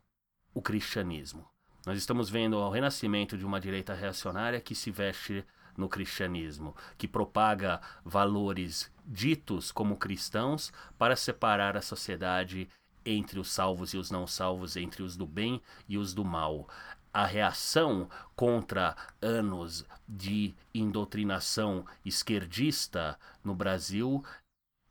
o 0.53 0.61
cristianismo. 0.61 1.49
Nós 1.87 1.97
estamos 1.97 2.29
vendo 2.29 2.59
o 2.59 2.71
renascimento 2.71 3.39
de 3.39 3.47
uma 3.47 3.59
direita 3.59 3.95
reacionária 3.95 4.61
que 4.61 4.75
se 4.75 4.91
veste 4.91 5.43
no 5.77 5.89
cristianismo, 5.89 6.77
que 6.99 7.09
propaga 7.09 7.81
valores 8.05 8.93
ditos 9.05 9.71
como 9.71 9.97
cristãos 9.97 10.73
para 10.99 11.17
separar 11.17 11.77
a 11.77 11.83
sociedade 11.83 12.69
entre 13.05 13.39
os 13.39 13.51
salvos 13.51 13.93
e 13.93 13.99
os 13.99 14.11
não 14.11 14.27
salvos, 14.27 14.77
entre 14.77 15.03
os 15.03 15.17
do 15.17 15.27
bem 15.27 15.61
e 15.89 15.99
os 15.99 16.15
do 16.15 16.25
mal. 16.25 16.69
A 17.13 17.27
reação 17.27 18.09
contra 18.35 18.97
anos 19.21 19.85
de 20.09 20.55
indoutrinação 20.75 21.87
esquerdista 22.05 23.19
no 23.43 23.55
Brasil 23.55 24.25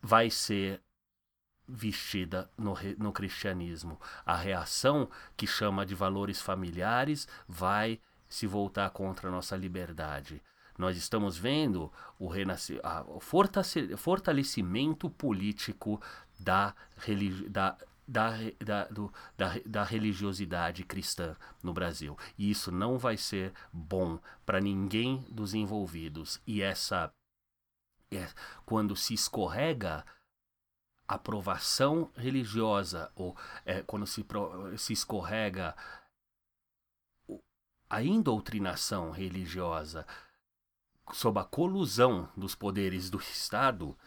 vai 0.02 0.30
ser 0.30 0.82
vestida 1.68 2.50
no, 2.58 2.76
no 2.98 3.12
cristianismo. 3.12 4.00
A 4.26 4.36
reação 4.36 5.10
que 5.36 5.48
chama 5.48 5.86
de 5.86 5.96
valores 5.96 6.42
familiares 6.42 7.28
vai 7.48 8.00
se 8.30 8.48
voltar 8.48 8.90
contra 8.92 9.28
a 9.28 9.32
nossa 9.32 9.56
liberdade. 9.56 10.42
Nós 10.78 10.98
estamos 10.98 11.38
vendo 11.38 11.92
o, 12.20 12.30
o 13.08 13.20
fortalecimento 13.98 15.10
político 15.10 16.02
da, 16.40 16.76
da 17.50 17.78
da, 18.06 18.34
da, 18.60 18.84
do, 18.86 19.14
da, 19.38 19.54
da, 19.66 19.84
religiosidade 19.84 20.84
cristã 20.84 21.36
no 21.62 21.74
Brasil. 21.74 22.18
E 22.38 22.52
isso 22.52 22.72
não 22.72 22.98
vai 22.98 23.16
ser 23.16 23.54
bom 23.72 24.20
para 24.46 24.60
ninguém 24.60 25.26
dos 25.30 25.54
envolvidos. 25.54 26.42
E 26.46 26.62
essa. 26.62 27.14
É, 28.12 28.30
quando 28.66 28.96
se 28.96 29.14
escorrega 29.14 30.06
aprovação 31.08 32.12
religiosa, 32.16 33.12
ou 33.16 33.36
é, 33.66 33.82
quando 33.82 34.06
se, 34.06 34.26
se 34.78 34.94
escorrega 34.94 35.76
a 37.90 38.04
indoutrinação 38.04 39.12
religiosa 39.12 40.06
sob 41.12 41.40
a 41.40 41.44
colusão 41.44 42.30
dos 42.36 42.56
poderes 42.56 43.10
do 43.10 43.18
Estado, 43.18 43.98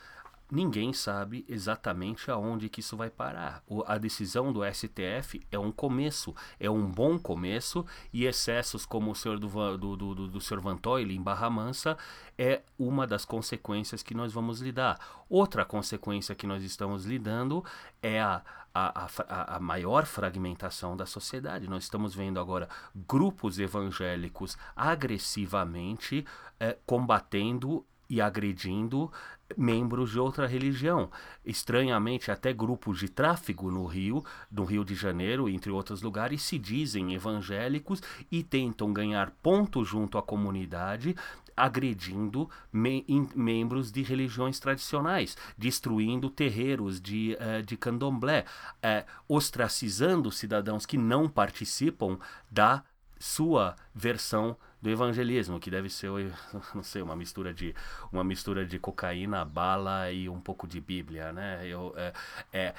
ninguém 0.51 0.93
sabe 0.93 1.45
exatamente 1.49 2.31
aonde 2.31 2.69
que 2.69 2.81
isso 2.81 2.97
vai 2.97 3.11
parar. 3.11 3.63
O, 3.67 3.83
a 3.87 3.99
decisão 3.99 4.53
do 4.53 4.63
STF 4.65 5.41
é 5.51 5.59
um 5.59 5.73
começo, 5.73 6.35
é 6.59 6.71
um 6.71 6.91
bom 6.91 7.19
começo, 7.19 7.85
e 8.13 8.25
excessos 8.25 8.87
como 8.87 9.11
o 9.11 9.15
senhor 9.15 9.39
do, 9.39 9.49
do, 9.49 9.97
do, 9.97 10.15
do, 10.15 10.29
do 10.29 10.41
senhor 10.41 10.61
Van 10.61 10.79
em 11.09 11.23
Barra 11.23 11.51
Mansa 11.51 11.97
é 12.39 12.63
uma 12.79 13.07
das 13.07 13.25
consequências 13.25 14.03
que 14.03 14.15
nós 14.15 14.33
vamos 14.33 14.61
lidar. 14.61 14.99
Outra 15.29 15.65
consequência 15.65 16.35
que 16.35 16.47
nós 16.47 16.63
estamos 16.63 17.05
lidando 17.05 17.65
é 18.03 18.21
a, 18.21 18.43
a, 18.73 19.07
a, 19.29 19.57
a 19.57 19.61
maior 19.61 20.05
fragmentação 20.05 20.97
da 20.97 21.07
sociedade. 21.07 21.69
Nós 21.69 21.85
estamos 21.85 22.15
vendo 22.15 22.39
agora 22.39 22.69
grupos 22.95 23.59
evangélicos 23.59 24.57
agressivamente 24.77 26.25
é, 26.61 26.77
combatendo 26.85 27.85
e 28.09 28.21
agredindo 28.21 29.11
membros 29.57 30.11
de 30.11 30.19
outra 30.19 30.47
religião. 30.47 31.11
Estranhamente, 31.45 32.31
até 32.31 32.53
grupos 32.53 32.99
de 32.99 33.09
tráfico 33.09 33.71
no 33.71 33.85
Rio, 33.85 34.25
no 34.51 34.65
Rio 34.65 34.85
de 34.85 34.95
Janeiro, 34.95 35.49
entre 35.49 35.71
outros 35.71 36.03
lugares, 36.03 36.43
se 36.43 36.59
dizem 36.59 37.15
evangélicos 37.15 38.03
e 38.31 38.43
tentam 38.43 38.93
ganhar 38.93 39.31
pontos 39.43 39.89
junto 39.89 40.19
à 40.19 40.23
comunidade, 40.23 41.15
agredindo 41.57 42.51
me 42.71 43.05
membros 43.35 43.91
de 43.91 44.03
religiões 44.03 44.61
tradicionais, 44.61 45.37
destruindo 45.57 46.29
terreiros 46.29 47.01
de, 47.01 47.37
uh, 47.41 47.63
de 47.63 47.77
candomblé, 47.77 48.45
uh, 48.85 49.07
ostracizando 49.27 50.31
cidadãos 50.31 50.85
que 50.85 50.99
não 50.99 51.29
participam 51.29 52.19
da 52.51 52.85
sua 53.19 53.77
versão 53.95 54.57
do 54.81 54.91
evangelismo, 54.91 55.59
que 55.59 55.71
deve 55.71 55.89
ser, 55.89 56.11
não 56.75 56.83
sei, 56.83 57.03
uma 57.03 57.17
mistura 57.17 57.53
de 57.53 57.75
uma 58.13 58.23
mistura 58.23 58.65
de 58.67 58.79
cocaína, 58.79 59.45
bala 59.45 60.11
e 60.11 60.29
um 60.29 60.41
pouco 60.41 60.67
de 60.67 60.81
Bíblia, 60.81 61.33
né? 61.33 61.67
Eu, 61.67 61.95
é, 61.97 62.13
é 62.53 62.75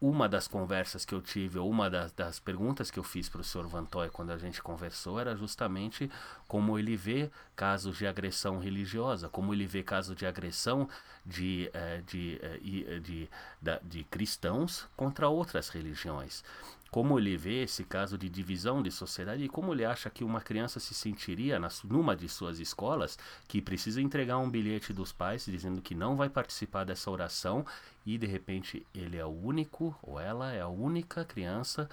uma 0.00 0.26
das 0.26 0.48
conversas 0.48 1.04
que 1.04 1.14
eu 1.14 1.20
tive, 1.20 1.58
ou 1.58 1.68
uma 1.68 1.90
das, 1.90 2.10
das 2.12 2.40
perguntas 2.40 2.90
que 2.90 2.98
eu 2.98 3.02
fiz 3.02 3.28
para 3.28 3.42
o 3.42 3.44
senhor 3.44 3.66
Vantoy 3.66 4.08
quando 4.08 4.30
a 4.30 4.38
gente 4.38 4.62
conversou 4.62 5.20
era 5.20 5.36
justamente 5.36 6.10
como 6.48 6.78
ele 6.78 6.96
vê 6.96 7.30
casos 7.54 7.98
de 7.98 8.06
agressão 8.06 8.58
religiosa, 8.58 9.28
como 9.28 9.52
ele 9.52 9.66
vê 9.66 9.82
casos 9.82 10.16
de 10.16 10.24
agressão 10.24 10.88
de, 11.26 11.70
é, 11.74 12.00
de, 12.06 12.38
é, 12.42 12.58
de, 12.58 13.00
de, 13.00 13.30
de, 13.60 13.80
de 13.82 14.04
cristãos 14.04 14.88
contra 14.96 15.28
outras 15.28 15.68
religiões 15.68 16.42
como 16.90 17.18
ele 17.18 17.36
vê 17.36 17.62
esse 17.62 17.84
caso 17.84 18.18
de 18.18 18.28
divisão 18.28 18.82
de 18.82 18.90
sociedade 18.90 19.44
e 19.44 19.48
como 19.48 19.72
ele 19.72 19.84
acha 19.84 20.10
que 20.10 20.24
uma 20.24 20.40
criança 20.40 20.80
se 20.80 20.92
sentiria 20.92 21.58
nas, 21.58 21.82
numa 21.84 22.16
de 22.16 22.28
suas 22.28 22.58
escolas 22.58 23.18
que 23.46 23.62
precisa 23.62 24.00
entregar 24.00 24.38
um 24.38 24.50
bilhete 24.50 24.92
dos 24.92 25.12
pais 25.12 25.46
dizendo 25.46 25.80
que 25.80 25.94
não 25.94 26.16
vai 26.16 26.28
participar 26.28 26.84
dessa 26.84 27.10
oração 27.10 27.64
e 28.04 28.18
de 28.18 28.26
repente 28.26 28.86
ele 28.92 29.16
é 29.16 29.24
o 29.24 29.28
único 29.28 29.96
ou 30.02 30.18
ela 30.18 30.52
é 30.52 30.60
a 30.60 30.68
única 30.68 31.24
criança 31.24 31.88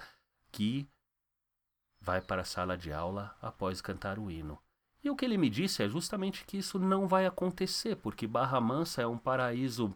que 0.50 0.88
vai 2.00 2.20
para 2.20 2.42
a 2.42 2.44
sala 2.44 2.76
de 2.76 2.92
aula 2.92 3.36
após 3.40 3.80
cantar 3.80 4.18
o 4.18 4.30
hino. 4.30 4.58
E 5.02 5.10
o 5.10 5.16
que 5.16 5.24
ele 5.24 5.38
me 5.38 5.48
disse 5.48 5.82
é 5.82 5.88
justamente 5.88 6.44
que 6.44 6.56
isso 6.56 6.78
não 6.78 7.06
vai 7.06 7.24
acontecer, 7.24 7.96
porque 7.96 8.26
Barra 8.26 8.60
Mansa 8.60 9.02
é 9.02 9.06
um 9.06 9.18
paraíso 9.18 9.94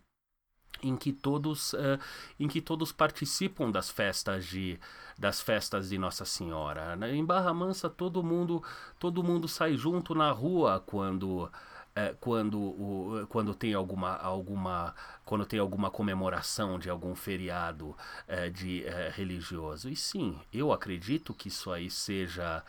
em 0.83 0.97
que 0.97 1.13
todos 1.13 1.73
uh, 1.75 1.99
em 2.39 2.49
que 2.49 2.61
todos 2.61 2.93
participam 2.93 3.71
das 3.71 3.91
festas 3.91 4.47
de 4.47 4.79
das 5.19 5.41
festas 5.41 5.89
de 5.89 5.99
Nossa 5.99 6.25
Senhora 6.25 6.97
né? 6.97 7.15
em 7.15 7.25
Barra 7.25 7.53
Mansa 7.55 7.89
todo 7.89 8.23
mundo 8.23 8.63
todo 8.99 9.23
mundo 9.23 9.47
sai 9.49 9.77
junto 9.77 10.15
na 10.15 10.31
rua 10.31 10.83
quando 10.85 11.45
uh, 11.45 12.17
quando 12.21 12.59
o, 12.59 13.27
quando 13.29 13.55
tem 13.55 13.75
alguma 13.75 14.17
alguma 14.17 14.95
quando 15.25 15.47
tem 15.47 15.61
alguma 15.61 15.91
comemoração 15.91 16.79
de 16.79 16.91
algum 16.91 17.15
feriado 17.15 17.89
uh, 17.89 18.51
de 18.51 18.85
religioso 19.15 19.89
e 19.89 19.97
sim 19.97 20.39
eu 20.53 20.73
acredito 20.73 21.33
que 21.33 21.49
isso 21.49 21.71
aí 21.71 21.91
seja 21.91 22.63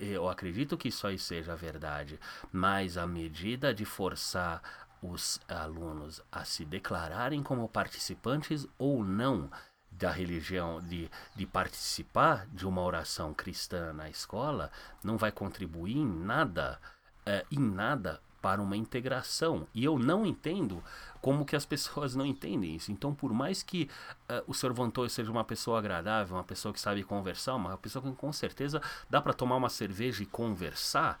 eu 0.00 0.30
acredito 0.30 0.78
que 0.78 0.88
isso 0.88 1.06
aí 1.06 1.18
seja 1.18 1.54
verdade, 1.54 2.18
mas 2.50 2.96
a 2.96 3.06
medida 3.06 3.74
de 3.74 3.84
forçar 3.84 4.62
os 5.02 5.40
alunos 5.48 6.22
a 6.30 6.44
se 6.44 6.64
declararem 6.64 7.42
como 7.42 7.68
participantes 7.68 8.66
ou 8.78 9.04
não 9.04 9.50
da 9.90 10.10
religião, 10.10 10.80
de, 10.80 11.10
de 11.34 11.46
participar 11.46 12.46
de 12.46 12.66
uma 12.66 12.80
oração 12.80 13.34
cristã 13.34 13.92
na 13.92 14.08
escola, 14.08 14.70
não 15.02 15.18
vai 15.18 15.30
contribuir 15.30 15.98
em 15.98 16.06
nada, 16.06 16.80
é, 17.26 17.44
em 17.50 17.58
nada 17.58 18.20
para 18.40 18.60
uma 18.60 18.76
integração. 18.76 19.66
E 19.72 19.84
eu 19.84 19.98
não 19.98 20.26
entendo 20.26 20.82
como 21.20 21.44
que 21.44 21.54
as 21.54 21.64
pessoas 21.66 22.14
não 22.14 22.26
entendem 22.26 22.74
isso. 22.74 22.90
Então, 22.90 23.14
por 23.14 23.32
mais 23.32 23.62
que 23.62 23.88
uh, 24.28 24.42
o 24.46 24.54
Sr. 24.54 24.72
Vantoy 24.72 25.08
seja 25.08 25.30
uma 25.30 25.44
pessoa 25.44 25.78
agradável, 25.78 26.36
uma 26.36 26.44
pessoa 26.44 26.74
que 26.74 26.80
sabe 26.80 27.04
conversar, 27.04 27.54
uma 27.54 27.78
pessoa 27.78 28.02
que 28.02 28.12
com 28.16 28.32
certeza 28.32 28.82
dá 29.08 29.22
para 29.22 29.32
tomar 29.32 29.56
uma 29.56 29.68
cerveja 29.68 30.22
e 30.22 30.26
conversar, 30.26 31.18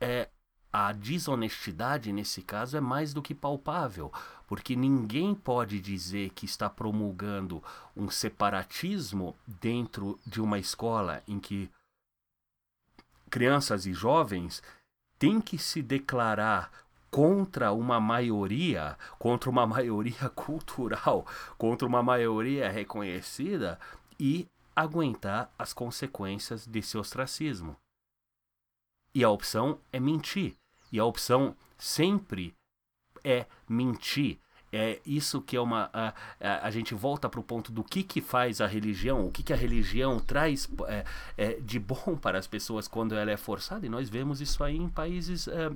é, 0.00 0.28
a 0.76 0.90
desonestidade 0.90 2.12
nesse 2.12 2.42
caso 2.42 2.76
é 2.76 2.80
mais 2.80 3.14
do 3.14 3.22
que 3.22 3.32
palpável, 3.32 4.12
porque 4.44 4.74
ninguém 4.74 5.32
pode 5.32 5.80
dizer 5.80 6.30
que 6.30 6.46
está 6.46 6.68
promulgando 6.68 7.62
um 7.96 8.10
separatismo 8.10 9.36
dentro 9.46 10.18
de 10.26 10.40
uma 10.40 10.58
escola 10.58 11.22
em 11.28 11.38
que 11.38 11.70
crianças 13.30 13.86
e 13.86 13.92
jovens 13.92 14.64
têm 15.16 15.40
que 15.40 15.58
se 15.58 15.80
declarar 15.80 16.72
contra 17.08 17.70
uma 17.70 18.00
maioria, 18.00 18.98
contra 19.16 19.48
uma 19.48 19.64
maioria 19.64 20.28
cultural, 20.34 21.24
contra 21.56 21.86
uma 21.86 22.02
maioria 22.02 22.68
reconhecida 22.68 23.78
e 24.18 24.48
aguentar 24.74 25.48
as 25.56 25.72
consequências 25.72 26.66
desse 26.66 26.98
ostracismo. 26.98 27.76
E 29.14 29.22
a 29.22 29.30
opção 29.30 29.78
é 29.92 30.00
mentir. 30.00 30.56
E 30.94 31.00
a 31.00 31.04
opção 31.04 31.56
sempre 31.76 32.54
é 33.24 33.46
mentir. 33.68 34.38
É 34.72 35.00
isso 35.04 35.42
que 35.42 35.56
é 35.56 35.60
uma. 35.60 35.90
A, 35.92 36.14
a, 36.40 36.68
a 36.68 36.70
gente 36.70 36.94
volta 36.94 37.28
para 37.28 37.40
o 37.40 37.42
ponto 37.42 37.72
do 37.72 37.82
que, 37.82 38.04
que 38.04 38.20
faz 38.20 38.60
a 38.60 38.66
religião, 38.68 39.26
o 39.26 39.32
que, 39.32 39.42
que 39.42 39.52
a 39.52 39.56
religião 39.56 40.20
traz 40.20 40.68
é, 40.86 41.04
é, 41.36 41.52
de 41.54 41.80
bom 41.80 42.16
para 42.16 42.38
as 42.38 42.46
pessoas 42.46 42.86
quando 42.86 43.16
ela 43.16 43.32
é 43.32 43.36
forçada, 43.36 43.84
e 43.84 43.88
nós 43.88 44.08
vemos 44.08 44.40
isso 44.40 44.62
aí 44.62 44.76
em 44.76 44.88
países. 44.88 45.48
É, 45.48 45.68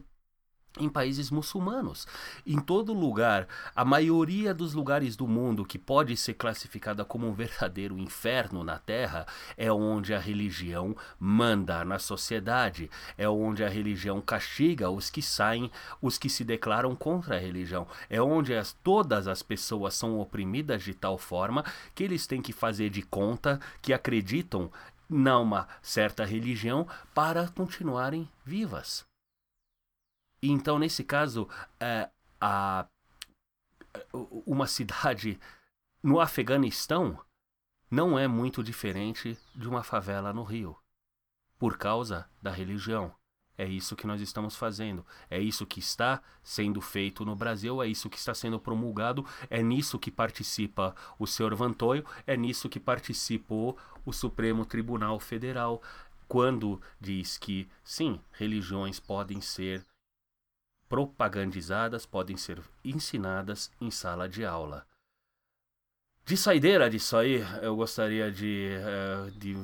em 0.79 0.89
países 0.89 1.31
muçulmanos. 1.31 2.07
Em 2.47 2.59
todo 2.59 2.93
lugar, 2.93 3.47
a 3.75 3.85
maioria 3.85 4.53
dos 4.55 4.75
lugares 4.75 5.17
do 5.17 5.27
mundo 5.27 5.65
que 5.65 5.79
pode 5.79 6.17
ser 6.17 6.35
classificada 6.35 7.05
como 7.05 7.27
um 7.27 7.33
verdadeiro 7.33 7.99
inferno 7.99 8.63
na 8.63 8.79
Terra 8.79 9.27
é 9.57 9.73
onde 9.73 10.15
a 10.15 10.19
religião 10.19 10.97
manda 11.19 11.85
na 11.85 11.99
sociedade, 11.99 12.91
é 13.17 13.29
onde 13.29 13.65
a 13.65 13.69
religião 13.69 14.21
castiga 14.21 14.91
os 14.91 15.11
que 15.11 15.23
saem, 15.23 15.71
os 16.01 16.19
que 16.19 16.29
se 16.29 16.45
declaram 16.45 16.95
contra 16.95 17.37
a 17.37 17.41
religião, 17.41 17.87
é 18.09 18.21
onde 18.21 18.55
as, 18.55 18.73
todas 18.85 19.27
as 19.27 19.43
pessoas 19.43 19.95
são 19.95 20.19
oprimidas 20.19 20.83
de 20.83 20.95
tal 20.95 21.19
forma 21.19 21.65
que 21.95 22.05
eles 22.05 22.27
têm 22.27 22.43
que 22.43 22.53
fazer 22.53 22.91
de 22.91 23.03
conta 23.03 23.61
que 23.81 23.93
acreditam 23.93 24.71
numa 25.09 25.67
certa 25.81 26.25
religião 26.25 26.87
para 27.15 27.49
continuarem 27.49 28.29
vivas. 28.45 29.08
Então, 30.43 30.79
nesse 30.79 31.03
caso, 31.03 31.49
é, 31.81 32.09
a, 32.41 32.87
uma 34.47 34.67
cidade 34.67 35.39
no 36.03 36.21
Afeganistão 36.21 37.19
não 37.91 38.19
é 38.19 38.29
muito 38.29 38.63
diferente 38.63 39.39
de 39.55 39.69
uma 39.69 39.83
favela 39.83 40.33
no 40.33 40.43
Rio, 40.43 40.77
por 41.59 41.77
causa 41.77 42.29
da 42.41 42.51
religião. 42.51 43.15
É 43.57 43.67
isso 43.67 43.97
que 43.97 44.07
nós 44.07 44.21
estamos 44.21 44.55
fazendo. 44.55 45.05
É 45.29 45.41
isso 45.41 45.67
que 45.67 45.81
está 45.81 46.23
sendo 46.45 46.81
feito 46.81 47.25
no 47.25 47.35
Brasil, 47.35 47.83
é 47.83 47.89
isso 47.89 48.09
que 48.09 48.17
está 48.17 48.33
sendo 48.33 48.61
promulgado, 48.61 49.27
é 49.51 49.61
nisso 49.61 49.99
que 49.99 50.13
participa 50.13 50.95
o 51.19 51.27
senhor 51.27 51.53
Vantoio, 51.57 52.07
é 52.25 52.37
nisso 52.37 52.69
que 52.69 52.79
participou 52.79 53.77
o 54.07 54.13
Supremo 54.13 54.65
Tribunal 54.65 55.19
Federal, 55.19 55.83
quando 56.29 56.81
diz 57.01 57.37
que, 57.37 57.69
sim, 57.83 58.21
religiões 58.31 59.01
podem 59.01 59.41
ser 59.41 59.85
propagandizadas 60.89 62.07
podem 62.07 62.37
ser 62.37 62.63
ensinadas 62.85 63.71
em 63.81 63.91
sala 63.91 64.29
de 64.29 64.45
aula. 64.45 64.87
De 66.25 66.37
saideira 66.37 66.91
disso 66.91 67.17
aí, 67.17 67.41
eu 67.63 67.75
gostaria 67.75 68.31
de, 68.31 68.71
uh, 68.77 69.31
de, 69.31 69.55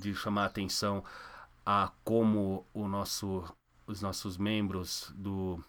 de 0.00 0.14
chamar 0.14 0.44
a 0.44 0.46
atenção 0.46 1.04
a 1.66 1.92
como 2.02 2.66
o 2.72 2.88
nosso, 2.88 3.44
os 3.86 4.00
nossos 4.00 4.38
membros 4.38 5.12
do, 5.14 5.62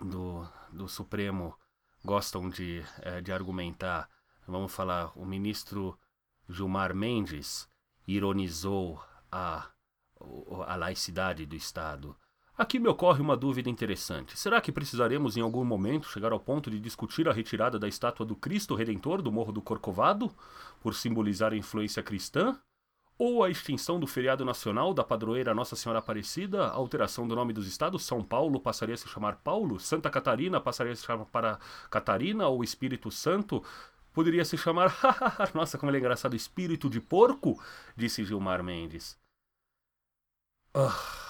do, 0.00 0.48
do 0.72 0.88
Supremo 0.88 1.54
gostam 2.02 2.48
de, 2.48 2.82
uh, 3.06 3.20
de 3.20 3.32
argumentar. 3.32 4.08
Vamos 4.46 4.72
falar, 4.72 5.12
o 5.14 5.26
ministro 5.26 5.98
Gilmar 6.48 6.94
Mendes 6.94 7.68
ironizou 8.06 9.02
a, 9.30 9.68
a 10.66 10.76
laicidade 10.76 11.46
do 11.46 11.54
Estado. 11.54 12.16
Aqui 12.60 12.78
me 12.78 12.88
ocorre 12.88 13.22
uma 13.22 13.38
dúvida 13.38 13.70
interessante. 13.70 14.38
Será 14.38 14.60
que 14.60 14.70
precisaremos 14.70 15.34
em 15.34 15.40
algum 15.40 15.64
momento 15.64 16.10
chegar 16.10 16.30
ao 16.30 16.38
ponto 16.38 16.70
de 16.70 16.78
discutir 16.78 17.26
a 17.26 17.32
retirada 17.32 17.78
da 17.78 17.88
estátua 17.88 18.26
do 18.26 18.36
Cristo 18.36 18.74
Redentor 18.74 19.22
do 19.22 19.32
Morro 19.32 19.50
do 19.50 19.62
Corcovado, 19.62 20.30
por 20.78 20.94
simbolizar 20.94 21.54
a 21.54 21.56
influência 21.56 22.02
cristã? 22.02 22.54
Ou 23.16 23.42
a 23.42 23.48
extinção 23.48 23.98
do 23.98 24.06
feriado 24.06 24.44
nacional 24.44 24.92
da 24.92 25.02
padroeira 25.02 25.54
Nossa 25.54 25.74
Senhora 25.74 26.00
Aparecida, 26.00 26.66
a 26.66 26.72
alteração 26.72 27.26
do 27.26 27.34
nome 27.34 27.54
dos 27.54 27.66
estados, 27.66 28.04
São 28.04 28.22
Paulo 28.22 28.60
passaria 28.60 28.94
a 28.94 28.98
se 28.98 29.08
chamar 29.08 29.36
Paulo, 29.36 29.80
Santa 29.80 30.10
Catarina 30.10 30.60
passaria 30.60 30.92
a 30.92 30.96
se 30.96 31.06
chamar 31.06 31.24
para 31.24 31.58
Catarina, 31.90 32.46
ou 32.46 32.62
Espírito 32.62 33.10
Santo 33.10 33.64
poderia 34.12 34.44
se 34.44 34.58
chamar, 34.58 34.94
nossa, 35.54 35.78
como 35.78 35.88
ele 35.88 35.96
é 35.96 36.00
engraçado, 36.00 36.36
Espírito 36.36 36.90
de 36.90 37.00
Porco, 37.00 37.58
disse 37.96 38.22
Gilmar 38.22 38.62
Mendes. 38.62 39.18
Oh. 40.74 41.29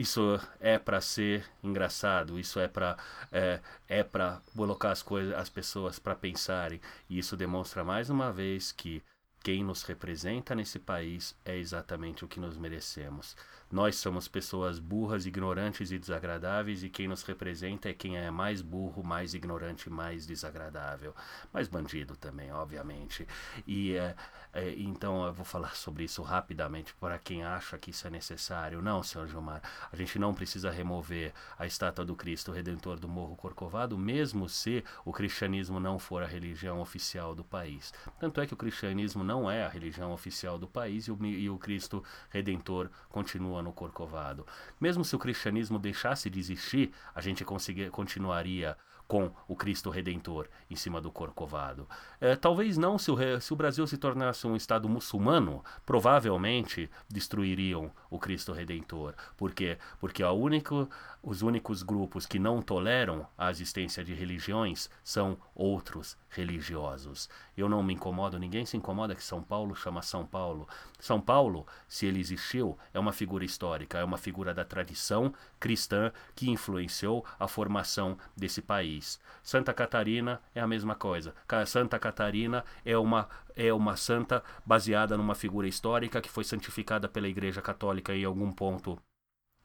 Isso 0.00 0.40
é 0.58 0.78
para 0.78 0.98
ser 1.02 1.44
engraçado, 1.62 2.38
isso 2.38 2.58
é 2.58 2.66
para 2.66 2.96
é, 3.30 3.60
é 3.86 4.02
para 4.02 4.40
colocar 4.56 4.92
as 4.92 5.02
coisas, 5.02 5.34
as 5.34 5.50
pessoas 5.50 5.98
para 5.98 6.14
pensarem. 6.14 6.80
E 7.06 7.18
isso 7.18 7.36
demonstra 7.36 7.84
mais 7.84 8.08
uma 8.08 8.32
vez 8.32 8.72
que 8.72 9.02
quem 9.42 9.62
nos 9.62 9.82
representa 9.82 10.54
nesse 10.54 10.78
país 10.78 11.36
é 11.44 11.54
exatamente 11.58 12.24
o 12.24 12.28
que 12.28 12.40
nos 12.40 12.56
merecemos. 12.56 13.36
Nós 13.70 13.96
somos 13.96 14.26
pessoas 14.26 14.80
burras, 14.80 15.26
ignorantes 15.26 15.92
e 15.92 15.98
desagradáveis, 15.98 16.82
e 16.82 16.88
quem 16.88 17.06
nos 17.06 17.22
representa 17.22 17.88
é 17.88 17.94
quem 17.94 18.16
é 18.16 18.30
mais 18.30 18.60
burro, 18.60 19.04
mais 19.04 19.32
ignorante, 19.32 19.88
mais 19.88 20.26
desagradável. 20.26 21.14
Mais 21.52 21.68
bandido 21.68 22.16
também, 22.16 22.52
obviamente. 22.52 23.26
E 23.66 23.94
é, 23.94 24.16
é, 24.52 24.74
então 24.76 25.24
eu 25.24 25.32
vou 25.32 25.44
falar 25.44 25.76
sobre 25.76 26.02
isso 26.04 26.22
rapidamente 26.22 26.92
para 26.94 27.18
quem 27.18 27.44
acha 27.44 27.78
que 27.78 27.90
isso 27.90 28.06
é 28.06 28.10
necessário. 28.10 28.82
Não, 28.82 29.02
senhor 29.02 29.28
Gilmar, 29.28 29.62
a 29.92 29.96
gente 29.96 30.18
não 30.18 30.34
precisa 30.34 30.70
remover 30.70 31.32
a 31.56 31.64
estátua 31.66 32.04
do 32.04 32.16
Cristo 32.16 32.50
Redentor 32.50 32.98
do 32.98 33.08
Morro 33.08 33.36
Corcovado, 33.36 33.96
mesmo 33.96 34.48
se 34.48 34.84
o 35.04 35.12
cristianismo 35.12 35.78
não 35.78 35.98
for 35.98 36.22
a 36.22 36.26
religião 36.26 36.80
oficial 36.80 37.34
do 37.34 37.44
país. 37.44 37.94
Tanto 38.18 38.40
é 38.40 38.46
que 38.46 38.54
o 38.54 38.56
cristianismo 38.56 39.22
não 39.22 39.48
é 39.48 39.64
a 39.64 39.68
religião 39.68 40.12
oficial 40.12 40.58
do 40.58 40.66
país 40.66 41.06
e 41.06 41.12
o, 41.12 41.24
e 41.24 41.48
o 41.48 41.58
Cristo 41.58 42.02
Redentor 42.30 42.90
continua 43.08 43.59
no 43.62 43.72
Corcovado. 43.72 44.46
Mesmo 44.80 45.04
se 45.04 45.14
o 45.14 45.18
cristianismo 45.18 45.78
deixasse 45.78 46.30
de 46.30 46.38
existir, 46.38 46.92
a 47.14 47.20
gente 47.20 47.44
continuaria 47.44 48.76
com 49.10 49.28
o 49.48 49.56
Cristo 49.56 49.90
Redentor 49.90 50.46
em 50.70 50.76
cima 50.76 51.00
do 51.00 51.10
Corcovado. 51.10 51.88
É, 52.20 52.36
talvez 52.36 52.78
não 52.78 52.96
se 52.96 53.10
o, 53.10 53.40
se 53.40 53.52
o 53.52 53.56
Brasil 53.56 53.84
se 53.84 53.96
tornasse 53.96 54.46
um 54.46 54.54
Estado 54.54 54.88
muçulmano, 54.88 55.64
provavelmente 55.84 56.88
destruiriam 57.08 57.90
o 58.08 58.20
Cristo 58.20 58.52
Redentor. 58.52 59.14
Por 59.36 59.52
quê? 59.52 59.78
Porque 59.98 60.22
a 60.22 60.30
único, 60.30 60.88
os 61.22 61.42
únicos 61.42 61.82
grupos 61.82 62.26
que 62.26 62.38
não 62.38 62.62
toleram 62.62 63.26
a 63.36 63.50
existência 63.50 64.02
de 64.02 64.14
religiões 64.14 64.88
são 65.04 65.36
outros 65.54 66.16
religiosos. 66.30 67.28
Eu 67.56 67.68
não 67.68 67.82
me 67.82 67.94
incomodo, 67.94 68.38
ninguém 68.38 68.64
se 68.64 68.76
incomoda 68.76 69.14
que 69.14 69.22
São 69.22 69.42
Paulo 69.42 69.74
chama 69.74 70.00
São 70.02 70.24
Paulo. 70.24 70.66
São 70.98 71.20
Paulo, 71.20 71.66
se 71.86 72.06
ele 72.06 72.20
existiu, 72.20 72.78
é 72.94 72.98
uma 72.98 73.12
figura 73.12 73.44
histórica, 73.44 73.98
é 73.98 74.04
uma 74.04 74.16
figura 74.16 74.54
da 74.54 74.64
tradição 74.64 75.32
cristã 75.58 76.10
que 76.34 76.50
influenciou 76.50 77.24
a 77.38 77.46
formação 77.46 78.16
desse 78.36 78.62
país. 78.62 79.20
Santa 79.42 79.74
Catarina 79.74 80.40
é 80.54 80.60
a 80.60 80.66
mesma 80.66 80.94
coisa. 80.94 81.34
Santa 81.66 81.98
Catarina 81.98 82.64
é 82.84 82.96
uma 82.96 83.28
é 83.56 83.72
uma 83.74 83.94
santa 83.94 84.42
baseada 84.64 85.18
numa 85.18 85.34
figura 85.34 85.68
histórica 85.68 86.20
que 86.22 86.30
foi 86.30 86.44
santificada 86.44 87.08
pela 87.08 87.28
Igreja 87.28 87.60
Católica 87.60 88.14
em 88.14 88.24
algum 88.24 88.50
ponto 88.50 88.98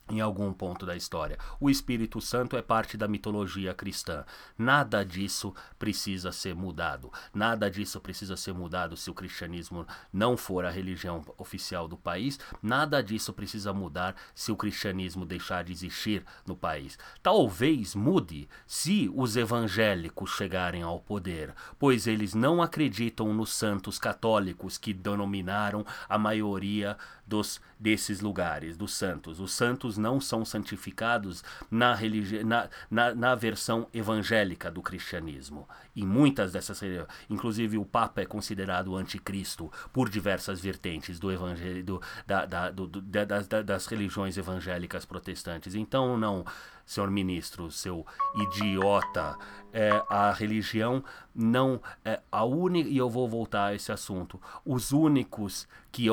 em 0.09 0.21
algum 0.21 0.53
ponto 0.53 0.85
da 0.85 0.95
história. 0.95 1.37
O 1.59 1.69
Espírito 1.69 2.21
Santo 2.21 2.55
é 2.55 2.61
parte 2.61 2.95
da 2.95 3.07
mitologia 3.07 3.73
cristã. 3.73 4.23
Nada 4.57 5.03
disso 5.03 5.53
precisa 5.79 6.31
ser 6.31 6.53
mudado. 6.53 7.11
Nada 7.33 7.69
disso 7.69 7.99
precisa 7.99 8.37
ser 8.37 8.53
mudado 8.53 8.95
se 8.95 9.09
o 9.09 9.13
cristianismo 9.13 9.85
não 10.13 10.37
for 10.37 10.63
a 10.65 10.69
religião 10.69 11.23
oficial 11.37 11.87
do 11.87 11.97
país. 11.97 12.39
Nada 12.61 13.01
disso 13.01 13.33
precisa 13.33 13.73
mudar 13.73 14.15
se 14.33 14.51
o 14.51 14.55
cristianismo 14.55 15.25
deixar 15.25 15.63
de 15.63 15.71
existir 15.71 16.23
no 16.45 16.55
país. 16.55 16.97
Talvez 17.23 17.95
mude 17.95 18.47
se 18.67 19.11
os 19.13 19.35
evangélicos 19.35 20.31
chegarem 20.31 20.83
ao 20.83 20.99
poder, 20.99 21.53
pois 21.79 22.05
eles 22.05 22.33
não 22.33 22.61
acreditam 22.61 23.33
nos 23.33 23.51
santos 23.51 23.97
católicos 23.97 24.77
que 24.77 24.93
denominaram 24.93 25.85
a 26.07 26.17
maioria 26.17 26.97
dos 27.25 27.59
desses 27.79 28.21
lugares, 28.21 28.77
dos 28.77 28.93
santos. 28.93 29.39
Os 29.39 29.51
santos 29.51 29.94
não 29.97 30.19
são 30.19 30.45
santificados 30.45 31.43
na, 31.69 31.93
religi 31.93 32.43
na, 32.43 32.69
na, 32.89 33.13
na 33.13 33.35
versão 33.35 33.87
evangélica 33.93 34.69
do 34.69 34.81
cristianismo. 34.81 35.67
Em 35.95 36.05
muitas 36.05 36.51
dessas 36.51 36.81
inclusive 37.29 37.77
o 37.77 37.85
Papa 37.85 38.21
é 38.21 38.25
considerado 38.25 38.95
anticristo 38.95 39.71
por 39.93 40.09
diversas 40.09 40.59
vertentes 40.59 41.19
do 41.19 41.31
evangelho, 41.31 41.83
do, 41.83 42.01
da, 42.27 42.45
da, 42.45 42.69
do, 42.69 42.87
da, 42.87 43.25
das, 43.25 43.47
das 43.47 43.85
religiões 43.87 44.37
evangélicas 44.37 45.05
protestantes. 45.05 45.75
Então, 45.75 46.17
não 46.17 46.45
senhor 46.85 47.09
ministro, 47.09 47.71
seu 47.71 48.05
idiota. 48.35 49.37
É, 49.73 49.89
a 50.09 50.31
religião 50.31 51.03
não 51.33 51.81
é 52.05 52.21
a 52.31 52.45
única 52.45 52.89
e 52.89 52.97
eu 52.97 53.09
vou 53.09 53.27
voltar 53.27 53.67
a 53.67 53.75
esse 53.75 53.91
assunto. 53.91 54.41
Os 54.65 54.91
únicos 54.91 55.67
que, 55.91 56.07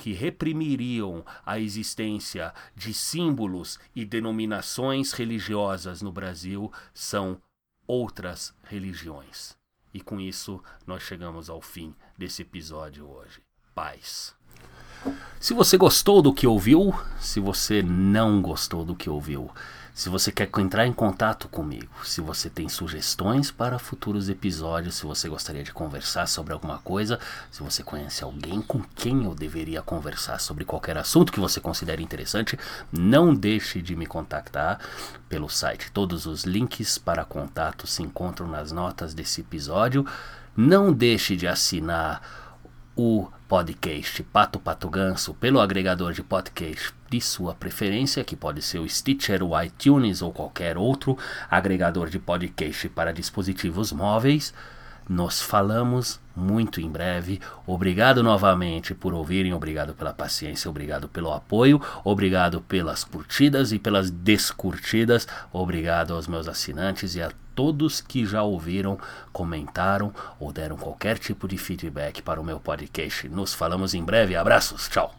que 0.00 0.12
reprimiriam 0.12 1.24
a 1.44 1.58
existência 1.58 2.52
de 2.76 2.94
símbolos 2.94 3.78
e 3.94 4.04
denominações 4.04 5.12
religiosas 5.12 6.00
no 6.00 6.12
Brasil 6.12 6.70
são 6.94 7.40
outras 7.86 8.54
religiões. 8.62 9.56
E 9.92 10.00
com 10.00 10.20
isso 10.20 10.62
nós 10.86 11.02
chegamos 11.02 11.48
ao 11.48 11.60
fim 11.60 11.94
desse 12.16 12.42
episódio 12.42 13.08
hoje. 13.08 13.40
Paz. 13.74 14.36
Se 15.40 15.54
você 15.54 15.76
gostou 15.76 16.20
do 16.20 16.34
que 16.34 16.46
ouviu, 16.46 16.92
se 17.20 17.38
você 17.38 17.82
não 17.82 18.42
gostou 18.42 18.84
do 18.84 18.96
que 18.96 19.08
ouviu, 19.08 19.50
se 19.98 20.08
você 20.08 20.30
quer 20.30 20.48
entrar 20.58 20.86
em 20.86 20.92
contato 20.92 21.48
comigo, 21.48 21.90
se 22.04 22.20
você 22.20 22.48
tem 22.48 22.68
sugestões 22.68 23.50
para 23.50 23.80
futuros 23.80 24.28
episódios, 24.28 24.94
se 24.94 25.04
você 25.04 25.28
gostaria 25.28 25.64
de 25.64 25.72
conversar 25.72 26.28
sobre 26.28 26.52
alguma 26.52 26.78
coisa, 26.78 27.18
se 27.50 27.64
você 27.64 27.82
conhece 27.82 28.22
alguém 28.22 28.62
com 28.62 28.80
quem 28.94 29.24
eu 29.24 29.34
deveria 29.34 29.82
conversar 29.82 30.38
sobre 30.38 30.64
qualquer 30.64 30.96
assunto 30.96 31.32
que 31.32 31.40
você 31.40 31.60
considere 31.60 32.00
interessante, 32.00 32.56
não 32.92 33.34
deixe 33.34 33.82
de 33.82 33.96
me 33.96 34.06
contactar 34.06 34.78
pelo 35.28 35.48
site. 35.48 35.90
Todos 35.90 36.26
os 36.26 36.44
links 36.44 36.96
para 36.96 37.24
contato 37.24 37.84
se 37.84 38.00
encontram 38.00 38.46
nas 38.46 38.70
notas 38.70 39.12
desse 39.14 39.40
episódio. 39.40 40.06
Não 40.56 40.92
deixe 40.92 41.34
de 41.34 41.48
assinar 41.48 42.22
o 42.94 43.26
podcast 43.48 44.22
Pato 44.22 44.60
Pato 44.60 44.88
Ganso 44.88 45.34
pelo 45.34 45.60
agregador 45.60 46.12
de 46.12 46.22
podcast 46.22 46.94
de 47.10 47.20
sua 47.20 47.54
preferência, 47.54 48.24
que 48.24 48.36
pode 48.36 48.62
ser 48.62 48.78
o 48.78 48.88
Stitcher, 48.88 49.42
o 49.42 49.60
iTunes 49.60 50.22
ou 50.22 50.32
qualquer 50.32 50.76
outro 50.76 51.16
agregador 51.50 52.08
de 52.08 52.18
podcast 52.18 52.88
para 52.88 53.12
dispositivos 53.12 53.92
móveis. 53.92 54.52
Nos 55.08 55.40
falamos 55.40 56.20
muito 56.36 56.82
em 56.82 56.90
breve. 56.90 57.40
Obrigado 57.66 58.22
novamente 58.22 58.94
por 58.94 59.14
ouvirem, 59.14 59.54
obrigado 59.54 59.94
pela 59.94 60.12
paciência, 60.12 60.68
obrigado 60.68 61.08
pelo 61.08 61.32
apoio, 61.32 61.80
obrigado 62.04 62.60
pelas 62.60 63.04
curtidas 63.04 63.72
e 63.72 63.78
pelas 63.78 64.10
descurtidas, 64.10 65.26
obrigado 65.50 66.14
aos 66.14 66.28
meus 66.28 66.46
assinantes 66.46 67.14
e 67.14 67.22
a 67.22 67.32
todos 67.54 68.00
que 68.02 68.24
já 68.24 68.42
ouviram, 68.42 68.98
comentaram 69.32 70.12
ou 70.38 70.52
deram 70.52 70.76
qualquer 70.76 71.18
tipo 71.18 71.48
de 71.48 71.56
feedback 71.56 72.22
para 72.22 72.40
o 72.40 72.44
meu 72.44 72.60
podcast. 72.60 73.28
Nos 73.28 73.52
falamos 73.52 73.94
em 73.94 74.04
breve. 74.04 74.36
Abraços, 74.36 74.88
tchau. 74.88 75.18